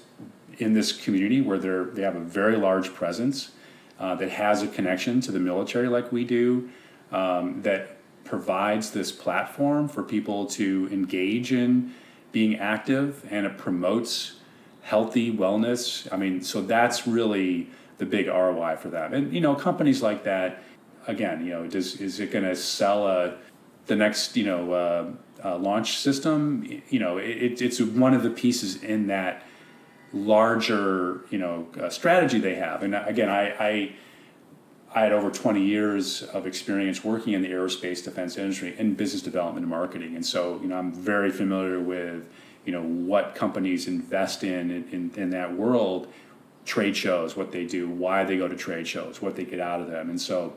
in 0.58 0.74
this 0.74 0.92
community 0.92 1.40
where 1.40 1.58
they're 1.58 1.86
they 1.86 2.02
have 2.02 2.18
a 2.18 2.20
very 2.20 2.58
large 2.58 2.94
presence 2.94 3.52
uh, 4.00 4.16
that 4.16 4.32
has 4.32 4.62
a 4.62 4.68
connection 4.68 5.22
to 5.22 5.32
the 5.32 5.40
military 5.40 5.88
like 5.88 6.12
we 6.12 6.26
do 6.26 6.70
um, 7.14 7.62
that 7.62 7.98
provides 8.24 8.92
this 8.92 9.12
platform 9.12 9.88
for 9.88 10.04
people 10.04 10.46
to 10.46 10.90
engage 10.92 11.52
in 11.52 11.94
being 12.32 12.56
active 12.56 13.26
and 13.30 13.46
it 13.46 13.58
promotes 13.58 14.36
healthy 14.82 15.32
wellness. 15.32 16.08
I 16.12 16.18
mean 16.18 16.42
so 16.42 16.62
that's 16.62 17.08
really 17.08 17.70
the 17.98 18.06
big 18.06 18.28
roi 18.28 18.76
for 18.76 18.90
them 18.90 19.14
and 19.14 19.34
you 19.34 19.42
know 19.42 19.56
companies 19.56 20.02
like 20.02 20.24
that 20.24 20.64
again 21.08 21.46
you 21.46 21.52
know 21.52 21.68
does 21.68 22.02
is 22.02 22.20
it 22.20 22.32
going 22.32 22.44
to 22.44 22.56
sell 22.56 23.08
a 23.08 23.38
the 23.88 23.96
next 23.96 24.36
you 24.36 24.46
know 24.46 24.72
uh, 24.72 25.12
uh, 25.44 25.58
launch 25.58 25.98
system? 25.98 26.82
You 26.90 27.00
know 27.00 27.18
it, 27.18 27.62
it's 27.62 27.80
one 27.82 28.14
of 28.14 28.24
the 28.24 28.30
pieces 28.30 28.82
in 28.84 29.08
that 29.08 29.44
larger 30.14 31.26
you 31.30 31.38
know 31.38 31.68
uh, 31.80 31.90
strategy 31.90 32.40
they 32.40 32.56
have. 32.56 32.84
And 32.84 32.96
again, 32.96 33.30
I, 33.30 33.50
I 33.60 33.96
I 34.96 35.02
had 35.02 35.12
over 35.12 35.32
20 35.32 35.62
years 35.62 36.22
of 36.22 36.46
experience 36.46 37.04
working 37.04 37.34
in 37.34 37.42
the 37.42 37.50
aerospace 37.50 38.04
defense 38.04 38.38
industry 38.38 38.76
in 38.78 38.94
business 38.94 39.24
development 39.24 39.64
and 39.64 39.70
marketing, 39.70 40.16
and 40.16 40.26
so 40.26 40.60
you 40.62 40.68
know 40.68 40.78
I'm 40.78 40.94
very 40.94 41.32
familiar 41.32 41.80
with 41.80 42.30
you 42.66 42.72
know 42.72 42.84
what 42.84 43.34
companies 43.34 43.88
invest 43.88 44.44
in 44.44 44.70
in, 44.92 45.12
in 45.16 45.30
that 45.32 45.56
world, 45.56 46.08
trade 46.66 46.96
shows, 46.96 47.36
what 47.36 47.52
they 47.52 47.66
do, 47.66 47.90
why 47.90 48.24
they 48.24 48.38
go 48.38 48.48
to 48.48 48.56
trade 48.56 48.88
shows, 48.88 49.22
what 49.22 49.36
they 49.36 49.46
get 49.46 49.60
out 49.60 49.82
of 49.82 49.88
them, 49.88 50.10
and 50.10 50.22
so 50.22 50.54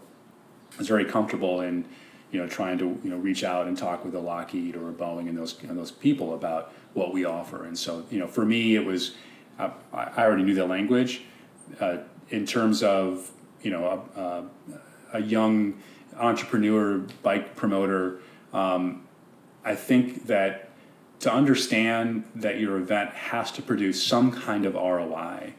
I 0.74 0.78
was 0.78 0.88
very 0.88 1.06
comfortable 1.06 1.62
in 1.62 1.86
you 2.30 2.38
know 2.38 2.46
trying 2.46 2.76
to 2.78 2.84
you 3.02 3.10
know 3.10 3.16
reach 3.16 3.42
out 3.42 3.66
and 3.66 3.76
talk 3.76 4.04
with 4.04 4.14
a 4.14 4.20
Lockheed 4.20 4.76
or 4.76 4.90
a 4.90 4.92
Boeing 4.92 5.30
and 5.30 5.38
those 5.38 5.62
and 5.62 5.78
those 5.78 5.90
people 5.90 6.34
about 6.34 6.74
what 6.92 7.14
we 7.14 7.24
offer, 7.24 7.64
and 7.64 7.78
so 7.78 8.04
you 8.10 8.18
know 8.18 8.26
for 8.26 8.44
me 8.44 8.76
it 8.76 8.84
was 8.84 9.14
I, 9.58 9.70
I 9.94 10.24
already 10.24 10.42
knew 10.42 10.54
the 10.54 10.66
language. 10.66 11.22
Uh, 11.80 11.98
in 12.30 12.44
terms 12.44 12.82
of 12.82 13.30
you 13.66 13.72
know 13.72 14.06
a, 14.16 14.20
a, 14.20 15.18
a 15.18 15.20
young 15.20 15.74
entrepreneur 16.16 16.98
bike 17.24 17.56
promoter, 17.56 18.20
um, 18.52 19.02
I 19.64 19.74
think 19.74 20.28
that 20.28 20.70
to 21.20 21.32
understand 21.32 22.22
that 22.36 22.60
your 22.60 22.76
event 22.76 23.10
has 23.10 23.50
to 23.52 23.62
produce 23.62 24.00
some 24.00 24.30
kind 24.30 24.66
of 24.66 24.74
ROI. 24.74 25.54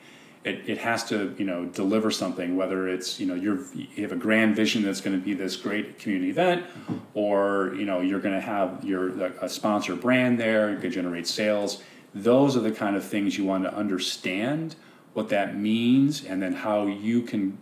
It, 0.45 0.69
it 0.69 0.77
has 0.77 1.03
to 1.09 1.35
you 1.37 1.43
know 1.43 1.65
deliver 1.65 2.09
something 2.11 2.55
whether 2.55 2.87
it's 2.87 3.19
you 3.19 3.25
know 3.25 3.35
you 3.35 3.67
have 3.97 4.13
a 4.13 4.15
grand 4.15 4.55
vision 4.55 4.83
that's 4.83 5.01
going 5.01 5.19
to 5.19 5.25
be 5.25 5.33
this 5.33 5.57
great 5.57 5.99
community 5.99 6.29
event 6.29 6.65
or 7.13 7.73
you 7.75 7.83
know 7.83 7.99
you're 7.99 8.21
going 8.21 8.35
to 8.35 8.47
have 8.55 8.85
your 8.85 9.09
a 9.41 9.49
sponsor 9.49 9.97
brand 9.97 10.39
there 10.39 10.71
you 10.71 10.77
could 10.77 10.93
generate 10.93 11.27
sales 11.27 11.83
those 12.15 12.55
are 12.55 12.61
the 12.61 12.71
kind 12.71 12.95
of 12.95 13.03
things 13.03 13.37
you 13.37 13.43
want 13.43 13.65
to 13.65 13.73
understand 13.75 14.77
what 15.15 15.27
that 15.27 15.57
means 15.57 16.23
and 16.23 16.41
then 16.41 16.53
how 16.53 16.85
you 16.85 17.23
can 17.23 17.57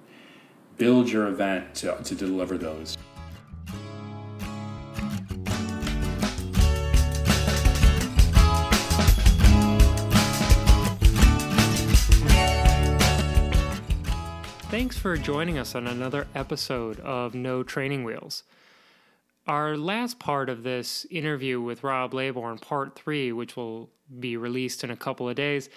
build 0.77 1.09
your 1.09 1.27
event 1.27 1.73
to, 1.75 1.95
to 2.03 2.15
deliver 2.15 2.57
those. 2.57 2.97
Thanks 14.69 14.97
for 14.97 15.15
joining 15.15 15.57
us 15.57 15.73
on 15.73 15.87
another 15.87 16.27
episode 16.35 16.99
of 16.99 17.33
No 17.33 17.63
Training 17.63 18.03
Wheels. 18.03 18.43
Our 19.47 19.77
last 19.77 20.19
part 20.19 20.49
of 20.49 20.63
this 20.63 21.05
interview 21.09 21.61
with 21.61 21.83
Rob 21.83 22.11
Laybourne, 22.11 22.59
part 22.59 22.95
three, 22.95 23.31
which 23.31 23.55
will 23.55 23.89
be 24.19 24.35
released 24.35 24.83
in 24.83 24.91
a 24.91 24.97
couple 24.97 25.29
of 25.29 25.35
days, 25.35 25.69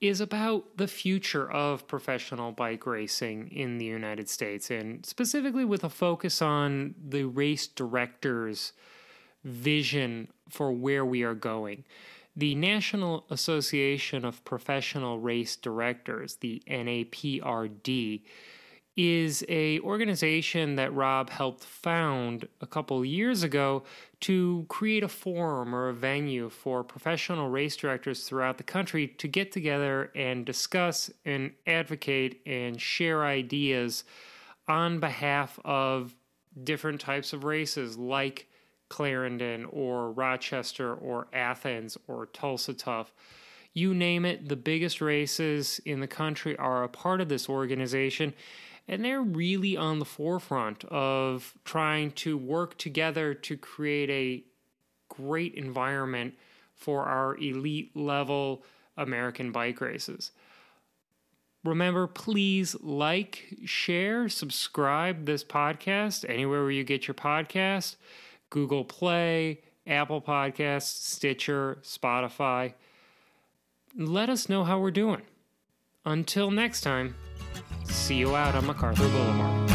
is 0.00 0.20
about 0.20 0.76
the 0.76 0.86
future 0.86 1.50
of 1.50 1.88
professional 1.88 2.52
bike 2.52 2.86
racing 2.86 3.48
in 3.48 3.78
the 3.78 3.84
United 3.84 4.28
States, 4.28 4.70
and 4.70 5.04
specifically 5.06 5.64
with 5.64 5.82
a 5.82 5.88
focus 5.88 6.42
on 6.42 6.94
the 7.02 7.24
race 7.24 7.66
director's 7.66 8.72
vision 9.44 10.28
for 10.50 10.72
where 10.72 11.04
we 11.04 11.22
are 11.22 11.34
going. 11.34 11.84
The 12.36 12.54
National 12.54 13.24
Association 13.30 14.26
of 14.26 14.44
Professional 14.44 15.18
Race 15.18 15.56
Directors, 15.56 16.36
the 16.36 16.62
NAPRD, 16.68 18.22
is 18.96 19.44
a 19.48 19.78
organization 19.80 20.76
that 20.76 20.94
Rob 20.94 21.28
helped 21.28 21.62
found 21.62 22.48
a 22.62 22.66
couple 22.66 23.04
years 23.04 23.42
ago 23.42 23.82
to 24.20 24.64
create 24.68 25.02
a 25.02 25.08
forum 25.08 25.74
or 25.74 25.88
a 25.88 25.94
venue 25.94 26.48
for 26.48 26.82
professional 26.82 27.50
race 27.50 27.76
directors 27.76 28.26
throughout 28.26 28.56
the 28.56 28.64
country 28.64 29.06
to 29.06 29.28
get 29.28 29.52
together 29.52 30.10
and 30.14 30.46
discuss 30.46 31.10
and 31.26 31.52
advocate 31.66 32.40
and 32.46 32.80
share 32.80 33.24
ideas 33.24 34.04
on 34.66 34.98
behalf 34.98 35.60
of 35.64 36.14
different 36.64 37.00
types 37.00 37.34
of 37.34 37.44
races 37.44 37.98
like 37.98 38.48
Clarendon 38.88 39.66
or 39.66 40.10
Rochester 40.12 40.94
or 40.94 41.26
Athens 41.34 41.98
or 42.08 42.26
Tulsa 42.26 42.72
Tough. 42.72 43.12
You 43.74 43.92
name 43.92 44.24
it, 44.24 44.48
the 44.48 44.56
biggest 44.56 45.02
races 45.02 45.80
in 45.84 46.00
the 46.00 46.06
country 46.06 46.56
are 46.56 46.82
a 46.82 46.88
part 46.88 47.20
of 47.20 47.28
this 47.28 47.46
organization 47.46 48.32
and 48.88 49.04
they're 49.04 49.22
really 49.22 49.76
on 49.76 49.98
the 49.98 50.04
forefront 50.04 50.84
of 50.84 51.54
trying 51.64 52.12
to 52.12 52.36
work 52.36 52.78
together 52.78 53.34
to 53.34 53.56
create 53.56 54.10
a 54.10 54.44
great 55.08 55.54
environment 55.54 56.34
for 56.74 57.04
our 57.04 57.36
elite 57.38 57.96
level 57.96 58.62
American 58.96 59.52
bike 59.52 59.80
races. 59.80 60.30
Remember, 61.64 62.06
please 62.06 62.76
like, 62.80 63.46
share, 63.64 64.28
subscribe 64.28 65.26
this 65.26 65.42
podcast 65.42 66.24
anywhere 66.28 66.62
where 66.62 66.70
you 66.70 66.84
get 66.84 67.08
your 67.08 67.14
podcast 67.14 67.96
Google 68.50 68.84
Play, 68.84 69.60
Apple 69.86 70.22
Podcasts, 70.22 71.02
Stitcher, 71.02 71.78
Spotify. 71.82 72.74
Let 73.96 74.28
us 74.28 74.48
know 74.48 74.62
how 74.62 74.78
we're 74.78 74.92
doing. 74.92 75.22
Until 76.04 76.52
next 76.52 76.82
time. 76.82 77.16
See 78.06 78.14
you 78.14 78.36
out 78.36 78.54
on 78.54 78.64
MacArthur 78.66 79.08
Boulevard. 79.08 79.65